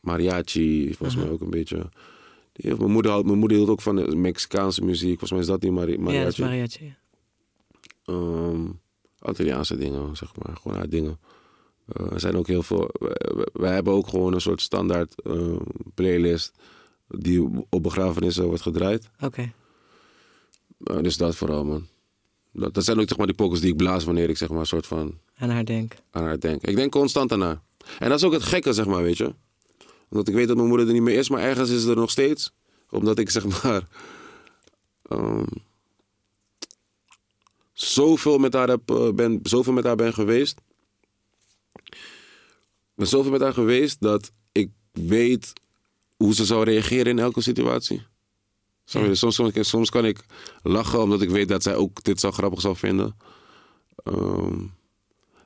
[0.00, 1.88] mariachi, volgens mij ook een beetje.
[2.52, 5.08] Die mijn, moeder, had- mijn moeder hield ook van de Mexicaanse muziek.
[5.18, 6.94] Volgens mij is dat die mari Ja, dat is mariachi.
[8.06, 8.78] mariachi.
[9.18, 10.56] Antilliaanse dingen, zeg maar.
[10.56, 11.18] Gewoon haar dingen.
[11.86, 12.90] Eh, er zijn ook heel veel...
[12.98, 15.56] Wij, wij hebben ook gewoon een soort standaard eh,
[15.94, 16.52] playlist...
[17.18, 19.10] die op begrafenissen wordt gedraaid.
[19.20, 19.52] Oké.
[20.84, 21.86] Eh, dus dat vooral, man.
[22.52, 24.58] Dat, dat zijn ook zeg maar, die pokers die ik blaas wanneer ik zeg maar,
[24.60, 25.94] een soort van Aan haar denk.
[26.10, 26.62] aan haar denk.
[26.62, 27.62] Ik denk constant aan haar.
[27.98, 29.34] En dat is ook het gekke, zeg maar, weet je.
[30.08, 31.96] Omdat ik weet dat mijn moeder er niet meer is, maar ergens is ze er
[31.96, 32.52] nog steeds.
[32.90, 33.88] Omdat ik zeg maar.
[35.08, 35.44] ehm,
[37.72, 40.60] zoveel met haar heb, eh, ben, zoveel met haar ben geweest.
[41.84, 45.52] Ik ben zoveel met haar geweest dat ik weet
[46.20, 48.02] hoe ze zou reageren in elke situatie.
[48.84, 50.24] Soms, soms, soms kan ik
[50.62, 53.16] lachen omdat ik weet dat zij ook dit zo grappig zou vinden.
[53.96, 54.64] Ehm,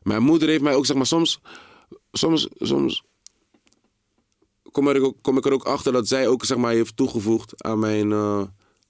[0.03, 1.41] mijn moeder heeft mij ook, zeg maar, soms,
[2.13, 3.05] soms, soms
[4.83, 8.13] er kom ik er ook achter dat zij ook, zeg maar, heeft toegevoegd aan mijn,
[8.13, 8.43] eh,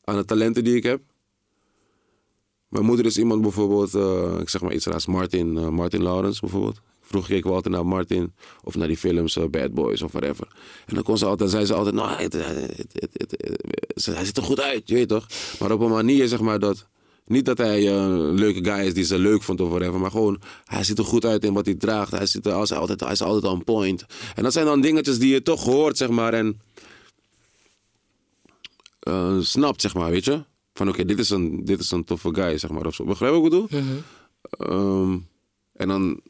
[0.05, 1.01] aan de talenten die ik heb.
[2.69, 6.41] Mijn moeder is iemand bijvoorbeeld, eh, ik zeg maar iets raars, Martin, eh, Martin Lawrence
[6.41, 6.81] bijvoorbeeld.
[7.07, 8.33] Vroeger keken we altijd naar Martin
[8.63, 10.47] of naar die films eh, Bad Boys of whatever.
[10.87, 12.45] En dan kon ze altijd, zei ze altijd, nou, het, het,
[12.93, 13.35] het, het-
[13.95, 15.27] het- hij ziet er goed uit, je weet toch?
[15.61, 16.87] Maar op een manier, zeg maar, dat...
[17.27, 20.11] Niet dat hij eh, een leuke guy is die ze leuk vond of whatever, maar
[20.11, 22.11] gewoon, hij ziet er goed uit in wat hij draagt.
[22.11, 24.05] Hij, ziet er, als, hij, altijd, hij is altijd on point.
[24.35, 26.61] En dat zijn dan dingetjes die je toch hoort, zeg maar, en
[29.01, 30.43] eh, snapt, zeg maar, weet je?
[30.75, 33.05] Van oké, dit is een dit is een toffe guy, zeg maar, of zo.
[33.05, 33.81] Begrijp je wat ik bedoel?
[34.59, 35.19] Ehm,
[35.73, 36.21] en dan...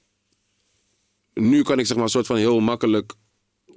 [1.34, 3.12] Nu kan ik zeg maar een soort van heel makkelijk
[3.64, 3.74] eh,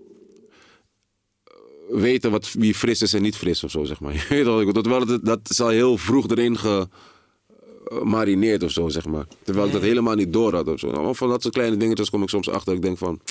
[1.89, 4.13] weten wat, wie fris is en niet fris of zo, zeg maar.
[4.19, 4.45] Je weet
[4.85, 9.27] wel, het, dat is al heel vroeg erin gemarineerd of zo, zeg maar.
[9.43, 10.89] Terwijl ik dat helemaal niet door had of zo.
[10.89, 12.73] Allemaal van dat soort kleine dingetjes kom ik soms achter.
[12.73, 13.21] Ik denk van,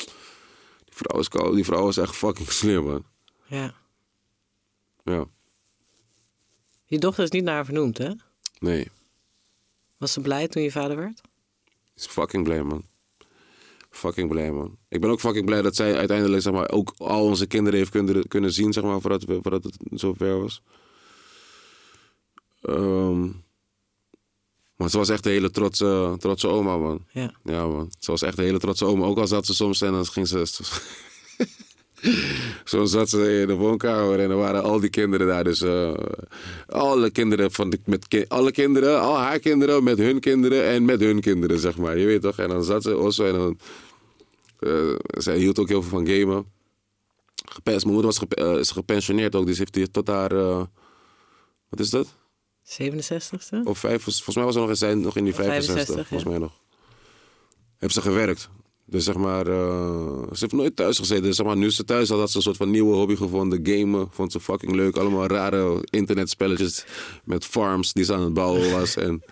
[0.85, 3.05] die vrouw is koud, die vrouw is echt fucking slim, man.
[3.47, 3.75] Ja.
[5.05, 5.25] Ja,
[6.85, 8.11] Je dochter is niet naar haar vernoemd, hè?
[8.59, 8.91] nee.
[9.97, 11.21] Was ze blij toen je vader werd?
[11.97, 12.85] is fucking blij, man.
[13.97, 14.77] Fucking blij, man.
[14.89, 17.91] Ik ben ook fucking blij dat zij uiteindelijk zeg maar, ook al onze kinderen heeft
[17.91, 20.63] kunnen, kunnen zien, zeg maar, voordat, we- voordat het zover was.
[22.63, 23.21] Ehm,
[24.77, 27.05] maar ze was echt een hele trotse, trotse oma, man.
[27.13, 27.33] Ja.
[27.45, 27.93] Ja, man.
[27.99, 29.05] Ze was echt een hele trotse oma.
[29.07, 30.45] Ook al zat ze soms en dan ging ze...
[32.65, 35.45] Soms zat ze in de woonkamer en er waren al die kinderen daar.
[35.45, 35.95] Dus eh,
[36.67, 40.85] alle kinderen van de, met ki- alle kinderen, al haar kinderen met hun kinderen en
[40.85, 41.99] met hun kinderen, zeg maar.
[41.99, 42.39] Je weet toch?
[42.39, 43.59] En dan zat ze also en dan.
[44.67, 46.53] Eh, zij hield ook heel veel van gamen.
[47.49, 50.33] Gepens, mijn moeder was eh, is gepensioneerd ook, dus heeft hij tot haar.
[50.33, 50.65] eh,
[51.69, 52.15] wat is dat?
[52.65, 53.63] 67ste?
[53.65, 56.29] Of vijf, volgens mij was ze nog, in- nog in die 65, 65, volgens ja.
[56.29, 56.61] mij nog.
[57.77, 58.49] Heeft ze gewerkt.
[58.89, 61.23] Dus zeg maar, eh, ze heeft nooit thuis gezeten.
[61.23, 63.61] Dus zeg maar, nu ze thuis had, had ze een soort van nieuwe hobby gevonden.
[63.63, 64.97] Gamen, vond ze fucking leuk.
[64.97, 66.85] Allemaal rare internetspelletjes
[67.25, 68.97] met farms die ze aan het bouwen was.
[68.97, 69.23] En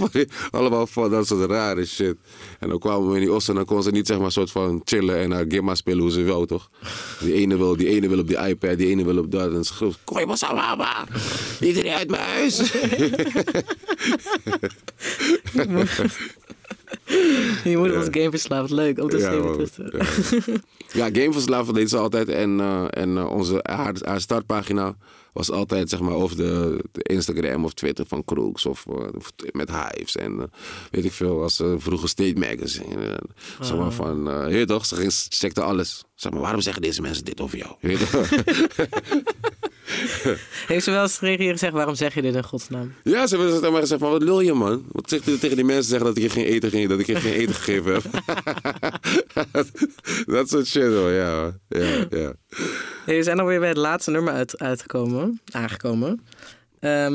[0.50, 2.16] allemaal van dat soort rare shit.
[2.58, 4.50] En dan kwamen we in die os en dan kon ze niet zeg maar soort
[4.50, 6.70] van chillen en naar Gimma spelen hoe ze wil, toch?
[7.20, 9.52] Die ene wil, die ene wil op die iPad, die ene wil op dat.
[9.52, 11.04] En ze kom je maar mama,
[11.60, 12.60] iedereen uit mijn huis.
[17.64, 18.70] Je moeder was gameverslaafd.
[18.70, 20.62] Leuk om te Ja, zien.
[20.92, 22.28] Ja, gameverslaven deed ze altijd.
[22.28, 24.96] En, eh, en eh, onze, haar, haar startpagina
[25.32, 28.66] was altijd zeg maar, over de, de Instagram of Twitter van Crooks.
[28.66, 30.16] Of eh, of met Hives.
[30.16, 30.44] En eh,
[30.90, 33.18] weet ik veel, was vroeger State Magazine.
[33.60, 36.04] Zeg maar van, eh, je toch, ze checkte alles.
[36.14, 37.74] Zeg maar, waarom zeggen deze mensen dit over jou?
[40.66, 42.94] Heeft ze wel eens tegen je gezegd, waarom zeg je dit in godsnaam?
[43.02, 44.84] ja, ze hebben tegen mij gezegd van, wat lul je man?
[44.92, 47.06] Wat zegt u tegen die mensen zeggen dat ik je geen eten, ge- dat ik
[47.06, 48.02] je geen eten gegeven heb?
[50.26, 51.52] Dat soort shit hoor, ja.
[51.68, 52.32] Ja, ja.
[53.04, 56.24] Hey, we zijn alweer bij het laatste nummer uit, uitgekomen, aangekomen.
[56.80, 57.14] Ehm,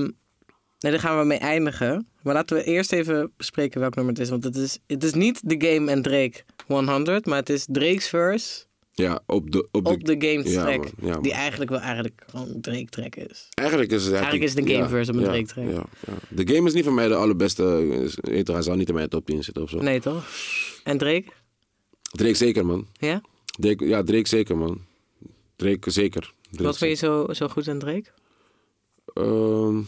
[0.80, 2.08] nee, daar gaan we mee eindigen.
[2.22, 4.30] Maar laten we eerst even bespreken welk nummer het is.
[4.30, 8.08] Want het is, het is niet The Game en Drake 100, maar het is Drake's
[8.10, 8.66] verse
[9.04, 10.78] Ja, op de, op de, op de ja, track.
[10.78, 11.22] man, ja, man.
[11.22, 13.48] die eigenlijk wel eigenlijk gewoon een Drake track is.
[13.54, 15.66] Eigenlijk is het Eigenlijk is een game verse op een Drake track.
[15.66, 16.14] Ja, ja.
[16.30, 17.64] De game is niet voor mij de allerbeste.
[18.44, 19.78] Hij zal niet in mijn top 10 zitten of zo.
[19.82, 20.28] Nee, toch?
[20.84, 21.26] En Drake?
[22.12, 22.88] Drake zeker, man.
[22.94, 23.22] Ja?
[23.60, 24.82] Drake, ja, Drake zeker, man.
[25.56, 26.34] Drake zeker.
[26.50, 28.10] Drake Wat vind je zo, zo goed aan Drake?
[29.14, 29.82] Ehm,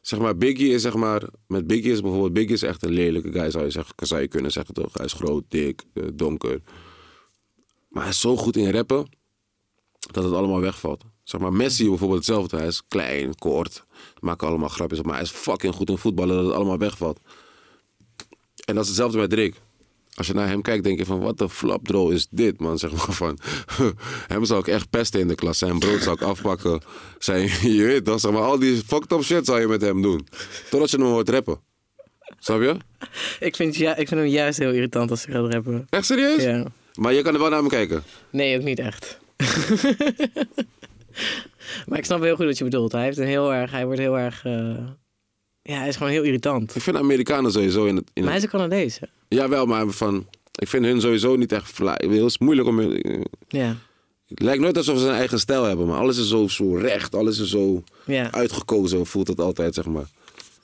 [0.00, 1.22] zeg maar, Biggie is zeg maar...
[1.46, 2.32] Met Biggie is bijvoorbeeld...
[2.32, 4.92] Biggie is echt een lelijke guy, zou je, zeggen, zou je kunnen zeggen, toch?
[4.92, 6.60] Hij is groot, dik, eh, donker.
[7.88, 9.08] Maar hij is zo goed in rappen...
[10.12, 11.04] dat het allemaal wegvalt.
[11.24, 12.56] Zeg maar, Messi bijvoorbeeld hetzelfde.
[12.56, 13.84] Hij is klein, kort.
[14.20, 15.04] Maakt allemaal grapjes op.
[15.04, 17.20] Maar hij is fucking goed in voetballen dat het allemaal wegvalt.
[18.64, 19.54] En dat is hetzelfde met Drake.
[20.14, 22.78] Als je naar hem kijkt, denk je van, wat de flapdrol is dit, man.
[22.84, 23.38] Zeg maar van,
[24.26, 25.58] hem zou ik echt pesten in de klas.
[25.58, 26.80] Zijn brood zou ik afpakken.
[27.18, 30.02] Zijn, je weet toch, zeg maar, al die fucked up shit zou je met hem
[30.02, 30.26] doen.
[30.70, 31.60] Totdat je hem hoort rappen.
[32.38, 32.76] Snap je?
[33.40, 35.86] Ik vind, ja, ik vind hem juist heel irritant als hij gaat rappen.
[35.90, 36.42] Echt serieus?
[36.42, 36.66] Ja.
[36.98, 38.02] Maar je kan er wel naar hem kijken.
[38.30, 39.18] Nee, ook niet echt.
[41.86, 42.92] maar ik snap heel goed wat je bedoelt.
[42.92, 44.44] Hij, heeft een heel erg, hij wordt heel erg...
[44.44, 44.52] eh,
[45.62, 46.76] Ja, hij is gewoon heel irritant.
[46.76, 48.10] Ik vind Amerikanen sowieso in het...
[48.12, 48.98] In Maar hij is een Canadees?
[49.28, 50.26] Jawel, maar van...
[50.54, 51.78] Ik vind hun sowieso niet echt.
[51.78, 52.80] Het is moeilijk om...
[53.48, 53.76] Ja.
[54.26, 57.14] Het lijkt nooit alsof ze een eigen stijl hebben, maar alles is zo, zo recht.
[57.14, 58.32] Alles is zo Ja.
[58.32, 60.06] uitgekozen, voelt het altijd, zeg maar.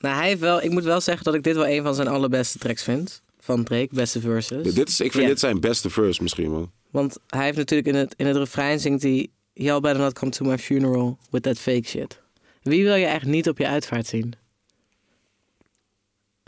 [0.01, 2.09] Nou, hij heeft wel, ik moet wel zeggen dat ik dit wel een van zijn
[2.09, 3.23] allerbeste tracks vind.
[3.45, 4.75] Van Drake, beste verses.
[4.75, 5.29] Dit is, ik vind Ja.
[5.29, 6.71] dit zijn beste verse misschien, man.
[6.91, 9.29] Want hij heeft natuurlijk in het, in het refrein zingt hij...
[9.53, 12.21] Y'all better not come to my funeral with that fake shit.
[12.63, 14.33] Wie wil je echt niet op je uitvaart zien?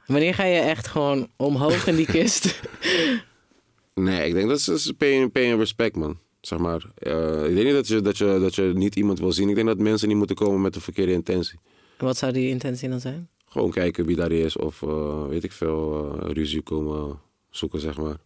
[0.06, 2.44] Wanneer ga je echt gewoon omhoog in die kist?
[3.94, 6.18] Nee, ik denk dat is pay, pay and respect, man.
[6.40, 6.84] Zeg maar.
[6.94, 9.48] Eh, ik denk niet dat je, dat, je, dat je niet iemand wil zien.
[9.48, 11.58] Ik denk dat mensen niet moeten komen met de verkeerde intentie.
[11.98, 13.28] Wat zou die intentie dan zijn?
[13.56, 17.96] Gewoon kijken wie daar is of eh, weet ik veel, eh, ruzie komen zoeken, zeg
[17.96, 18.16] maar.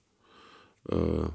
[0.83, 1.29] Eh,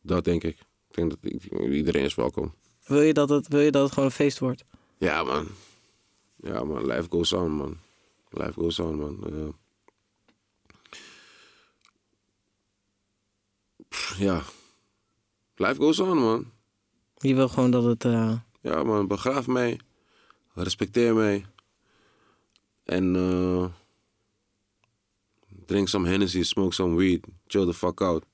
[0.00, 0.58] dat denk ik.
[0.88, 2.54] Ik denk dat iedereen is welkom.
[2.86, 4.64] Wil je dat het, wil je dat het gewoon een feest wordt?
[4.98, 5.46] Ja, man.
[6.36, 6.86] Ja, man.
[6.86, 7.78] Life goes on, man.
[8.28, 9.54] Life goes on, man.
[14.18, 14.42] Ja.
[15.54, 16.50] Life goes on, man.
[17.16, 18.02] Je wil gewoon dat het...
[18.60, 19.06] Ja, man.
[19.06, 19.80] Begraaf mij.
[20.54, 21.46] Respecteer mij.
[22.84, 23.64] En eh
[25.66, 27.26] drink some Hennessy, smoke some weed.
[27.46, 28.24] Chill the fuck out.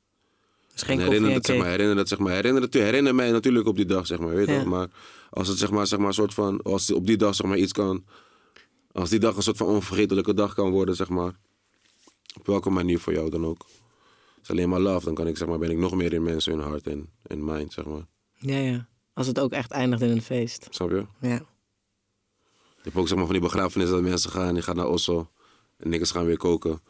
[0.73, 3.15] dus geen En koffie herinner dat, zeg maar, herinner dat, zeg maar, herinner, het, herinner
[3.15, 4.65] mij natuurlijk op die dag, zeg maar, weet je Ja.
[4.65, 4.89] Maar
[5.31, 7.73] als het, zeg maar, zeg maar, soort van, als op die dag, zeg maar, iets
[7.73, 8.05] kan,
[8.93, 11.33] als die dag een soort van onvergetelijke dag kan worden, zeg maar,
[12.39, 13.67] op welke manier voor jou dan ook.
[14.35, 16.23] Het is alleen maar love, dan kan ik, zeg maar, ben ik nog meer in
[16.23, 18.07] mensen hun hart en, en mind, zeg maar.
[18.35, 18.89] Ja, ja.
[19.13, 20.67] Als het ook echt eindigt in een feest.
[20.71, 21.07] Snap je?
[21.21, 21.43] Ja.
[22.87, 25.31] Je hebt ook, zeg maar, van die begrafenissen dat mensen gaan, die gaan naar Oslo
[25.79, 26.81] en niks gaan weer koken.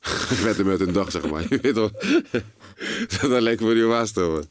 [0.44, 1.42] Vetten met hun dag, zeg maar.
[1.48, 1.90] Je weet toch?
[3.30, 4.44] dat lijkt me niet waast, man.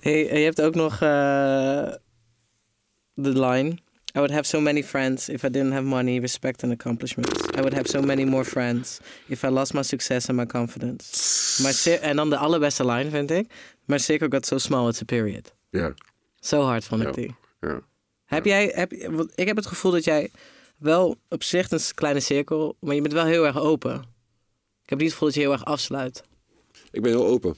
[0.00, 1.92] Hey, je hebt ook nog eh,
[3.14, 3.70] de line.
[4.14, 7.42] I would have so many friends if I didn't have money, respect and accomplishments.
[7.56, 11.62] I would have so many more friends if I lost my success and my confidence.
[11.62, 13.50] My en dan de allerbeste line vind ik.
[13.84, 15.54] My circle got so small, it's a period.
[15.70, 15.94] Ja.
[16.40, 17.12] Zo hard vond ik Ja.
[17.14, 17.34] die.
[17.60, 17.80] ja.
[18.26, 20.30] Heb jij, heb, want ik heb het gevoel dat jij
[20.76, 23.94] wel op zich een kleine cirkel, maar je bent wel heel erg open.
[24.82, 26.22] Ik heb niet het gevoel dat je heel erg afsluit.
[26.90, 27.56] Ik ben heel open.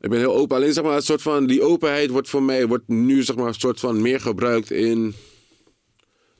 [0.00, 0.56] Ik ben heel open.
[0.56, 3.46] Alleen zeg maar, een soort van die openheid wordt voor mij wordt nu zeg maar
[3.46, 5.14] een soort van meer gebruikt in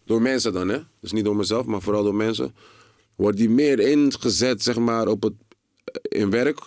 [0.04, 0.78] door mensen dan hè.
[1.00, 2.54] Dus niet door mezelf, maar vooral door mensen.
[3.16, 5.32] Wordt die meer ingezet zeg maar op het
[6.02, 6.60] in werk.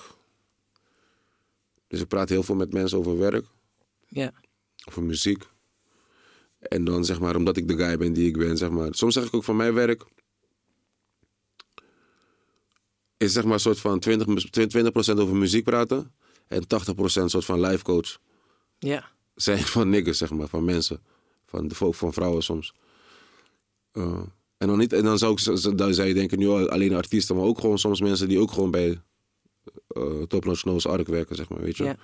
[1.88, 3.46] Dus ik praat heel veel met mensen over werk,
[4.08, 4.32] Ja.
[4.88, 5.44] over muziek.
[6.68, 8.88] En dan zeg maar omdat ik de guy ben die ik ben zeg maar.
[8.92, 10.06] Soms zeg ik ook van mijn werk
[13.18, 16.12] is zeg maar een soort van 20%, 20 over muziek praten.
[16.48, 16.66] En 80%
[17.26, 18.18] soort van life coach
[18.80, 19.12] Ja.
[19.36, 21.02] zijn van niggas, zeg maar, van mensen.
[21.46, 22.74] Van, van vrouwen soms.
[23.92, 24.22] Eh,
[24.58, 27.46] en, dan niet, en dan zou, ik, dan zou je denken, nu alleen artiesten, maar
[27.46, 29.02] ook gewoon soms mensen die ook gewoon bij
[29.98, 31.84] uh, Top Notch Ark werken, zeg maar, weet je.
[31.84, 31.98] Ja.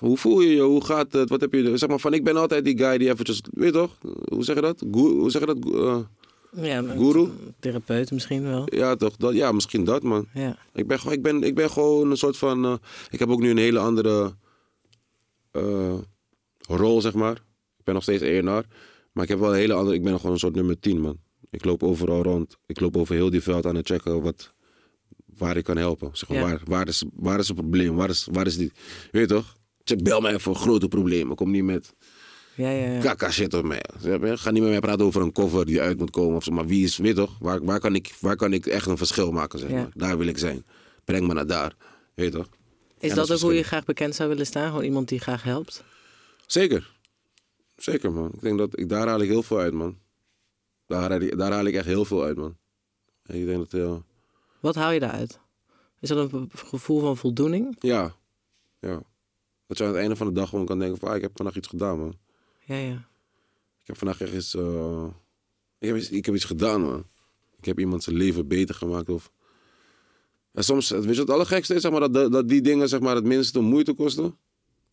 [0.00, 0.60] Hoe voel je je?
[0.62, 1.28] Hoe gaat het?
[1.28, 1.76] Wat heb je?
[1.76, 3.96] Zeg maar van, ik ben altijd die guy die eventjes, weet je toch?
[4.28, 4.82] Hoe zeg je dat?
[4.92, 5.74] Goe- hoe zeg je dat?
[5.74, 5.98] Eh,
[6.64, 7.28] ja Guru?
[7.58, 8.74] Therapeut misschien wel.
[8.74, 9.16] ja, toch?
[9.16, 10.26] Dat, ja, misschien dat, man.
[10.34, 10.56] Ja.
[10.74, 12.64] Ik ben, gewoon- ik, ben, ik ben gewoon een soort van.
[12.64, 12.74] eh,
[13.10, 14.34] ik heb ook nu een hele andere
[15.50, 15.98] eh,
[16.66, 17.34] rol, zeg maar.
[17.78, 18.64] Ik ben nog steeds ENR.
[19.12, 19.96] Maar ik heb wel een hele andere.
[19.96, 21.18] Ik ben gewoon een soort nummer 10, man.
[21.50, 22.56] Ik loop overal rond.
[22.66, 24.52] Ik loop over heel die veld aan het checken wat,
[25.38, 26.10] waar ik kan helpen.
[26.12, 26.44] Zeg maar, Ja.
[26.44, 27.94] waar, waar, is, waar is het probleem?
[27.96, 28.72] Waar is, waar is die.
[29.10, 29.56] Weet je toch?
[29.84, 31.36] Check, bel mij voor grote problemen.
[31.36, 31.94] Kom niet met
[32.54, 33.00] Ja, ja, ja.
[33.00, 33.84] kaka shit op mij.
[34.36, 36.36] Ga niet met mij praten over een cover die uit moet komen.
[36.36, 36.52] Of zo.
[36.52, 37.36] Maar wie is, weet toch?
[37.38, 39.90] Waar, waar, kan ik, waar kan ik echt een verschil maken, zeg maar.
[39.94, 40.64] Daar wil ik zijn.
[41.04, 41.76] Breng me naar daar.
[42.14, 42.48] Weet toch?
[42.98, 44.68] Is dat, dat ook hoe je graag bekend zou willen staan?
[44.68, 45.84] Gewoon iemand die graag helpt?
[46.46, 46.90] Zeker.
[47.76, 48.30] Zeker, man.
[48.34, 49.98] Ik denk dat ik, daar haal ik heel veel uit, man.
[50.86, 52.56] Daar haal ik, daar haal ik echt heel veel uit, man.
[53.26, 54.02] Ik denk dat, ja...
[54.60, 55.38] Wat haal je daaruit?
[56.00, 57.76] Is dat een gevoel van voldoening?
[57.78, 58.14] Ja.
[58.80, 59.02] Ja.
[59.70, 61.08] Dat je aan het einde van de dag gewoon kan denken van...
[61.08, 62.18] Ah, ik heb vandaag iets gedaan, man.
[62.64, 63.08] Ja, ja.
[63.80, 64.54] Ik heb vandaag echt iets...
[64.54, 65.06] eh,
[65.78, 67.06] ik, heb iets ik heb iets gedaan, man.
[67.58, 69.32] Ik heb iemand zijn leven beter gemaakt of...
[70.52, 71.82] En soms, weet je wat het allergekste is?
[71.82, 74.38] Zeg maar, dat, dat die dingen zeg maar, het minste moeite kosten.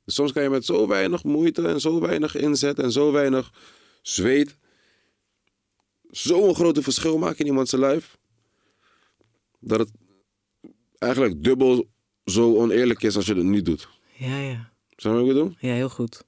[0.06, 3.54] Dus soms kan je met zo weinig moeite en zo weinig inzet en zo weinig
[4.02, 4.58] zweet...
[6.10, 8.18] zo'n grote verschil maken in iemands lijf.
[9.60, 9.92] Dat het
[10.98, 11.88] eigenlijk dubbel
[12.26, 13.96] zo oneerlijk is als je het niet doet.
[14.18, 14.70] Ja, ja.
[14.96, 15.54] Je wat ik bedoel?
[15.60, 16.24] Ja, heel goed.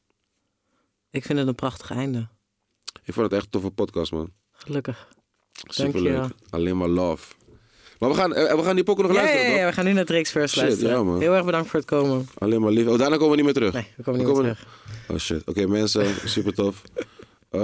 [1.11, 2.27] Ik vind het een prachtig einde.
[3.03, 4.31] Ik vond het echt een toffe podcast, man.
[4.51, 5.07] Gelukkig.
[5.51, 6.31] Superleuk.
[6.49, 7.33] Alleen maar love.
[7.99, 9.69] Maar we gaan, eh, we gaan die pokken nog Ja, ja, luisteren, ja, toch?
[9.69, 10.91] we gaan nu naar Drake's First Shit, luisteren.
[10.95, 11.19] ja, man.
[11.19, 12.27] Heel erg bedankt voor het komen.
[12.37, 12.87] Alleen maar lief.
[12.87, 13.73] Oh, daarna komen we niet meer terug.
[13.73, 14.67] Nee, we komen niet meer terug.
[15.07, 15.43] Oh shit.
[15.47, 16.81] Oké, mensen, super tof.
[17.51, 17.61] Uh,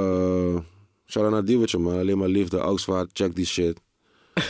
[1.05, 1.99] shout out naar Diewertje, man.
[1.99, 3.80] Alleen maar liefde, Augswaard, check die shit.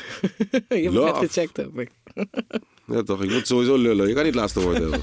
[0.69, 1.91] je hebt net gecheckt, heb ik.
[2.88, 4.07] Ja toch, ik moet sowieso lullen.
[4.07, 5.01] Je kan niet laatste woord hebben.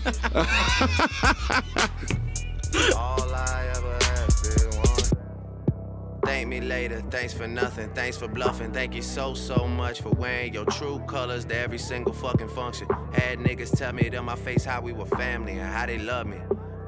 [6.20, 8.72] Thank me later, thanks for nothing, thanks for bluffing.
[8.72, 12.86] Thank you so, so much for wearing your true colors to every single fucking function.
[13.12, 16.26] Had niggas tell me to my face how we were family and how they love
[16.26, 16.36] me.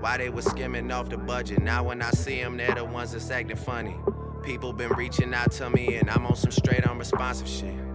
[0.00, 1.62] Why they was skimming off the budget.
[1.62, 3.96] Now when I see them, they're the ones that's acting funny.
[4.42, 7.93] People been reaching out to me and I'm on some straight unresponsive shit.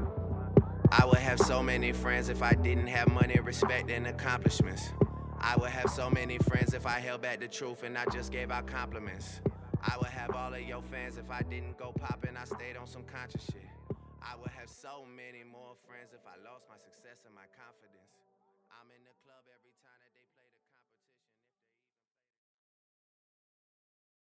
[0.91, 4.89] I would have so many friends if I didn't have money, respect, and accomplishments.
[5.39, 8.31] I would have so many friends if I held back the truth and I just
[8.31, 9.39] gave out compliments.
[9.83, 12.87] I would have all of your fans if I didn't go poppin', I stayed on
[12.87, 13.69] some conscious shit.
[14.21, 15.58] I would have so many more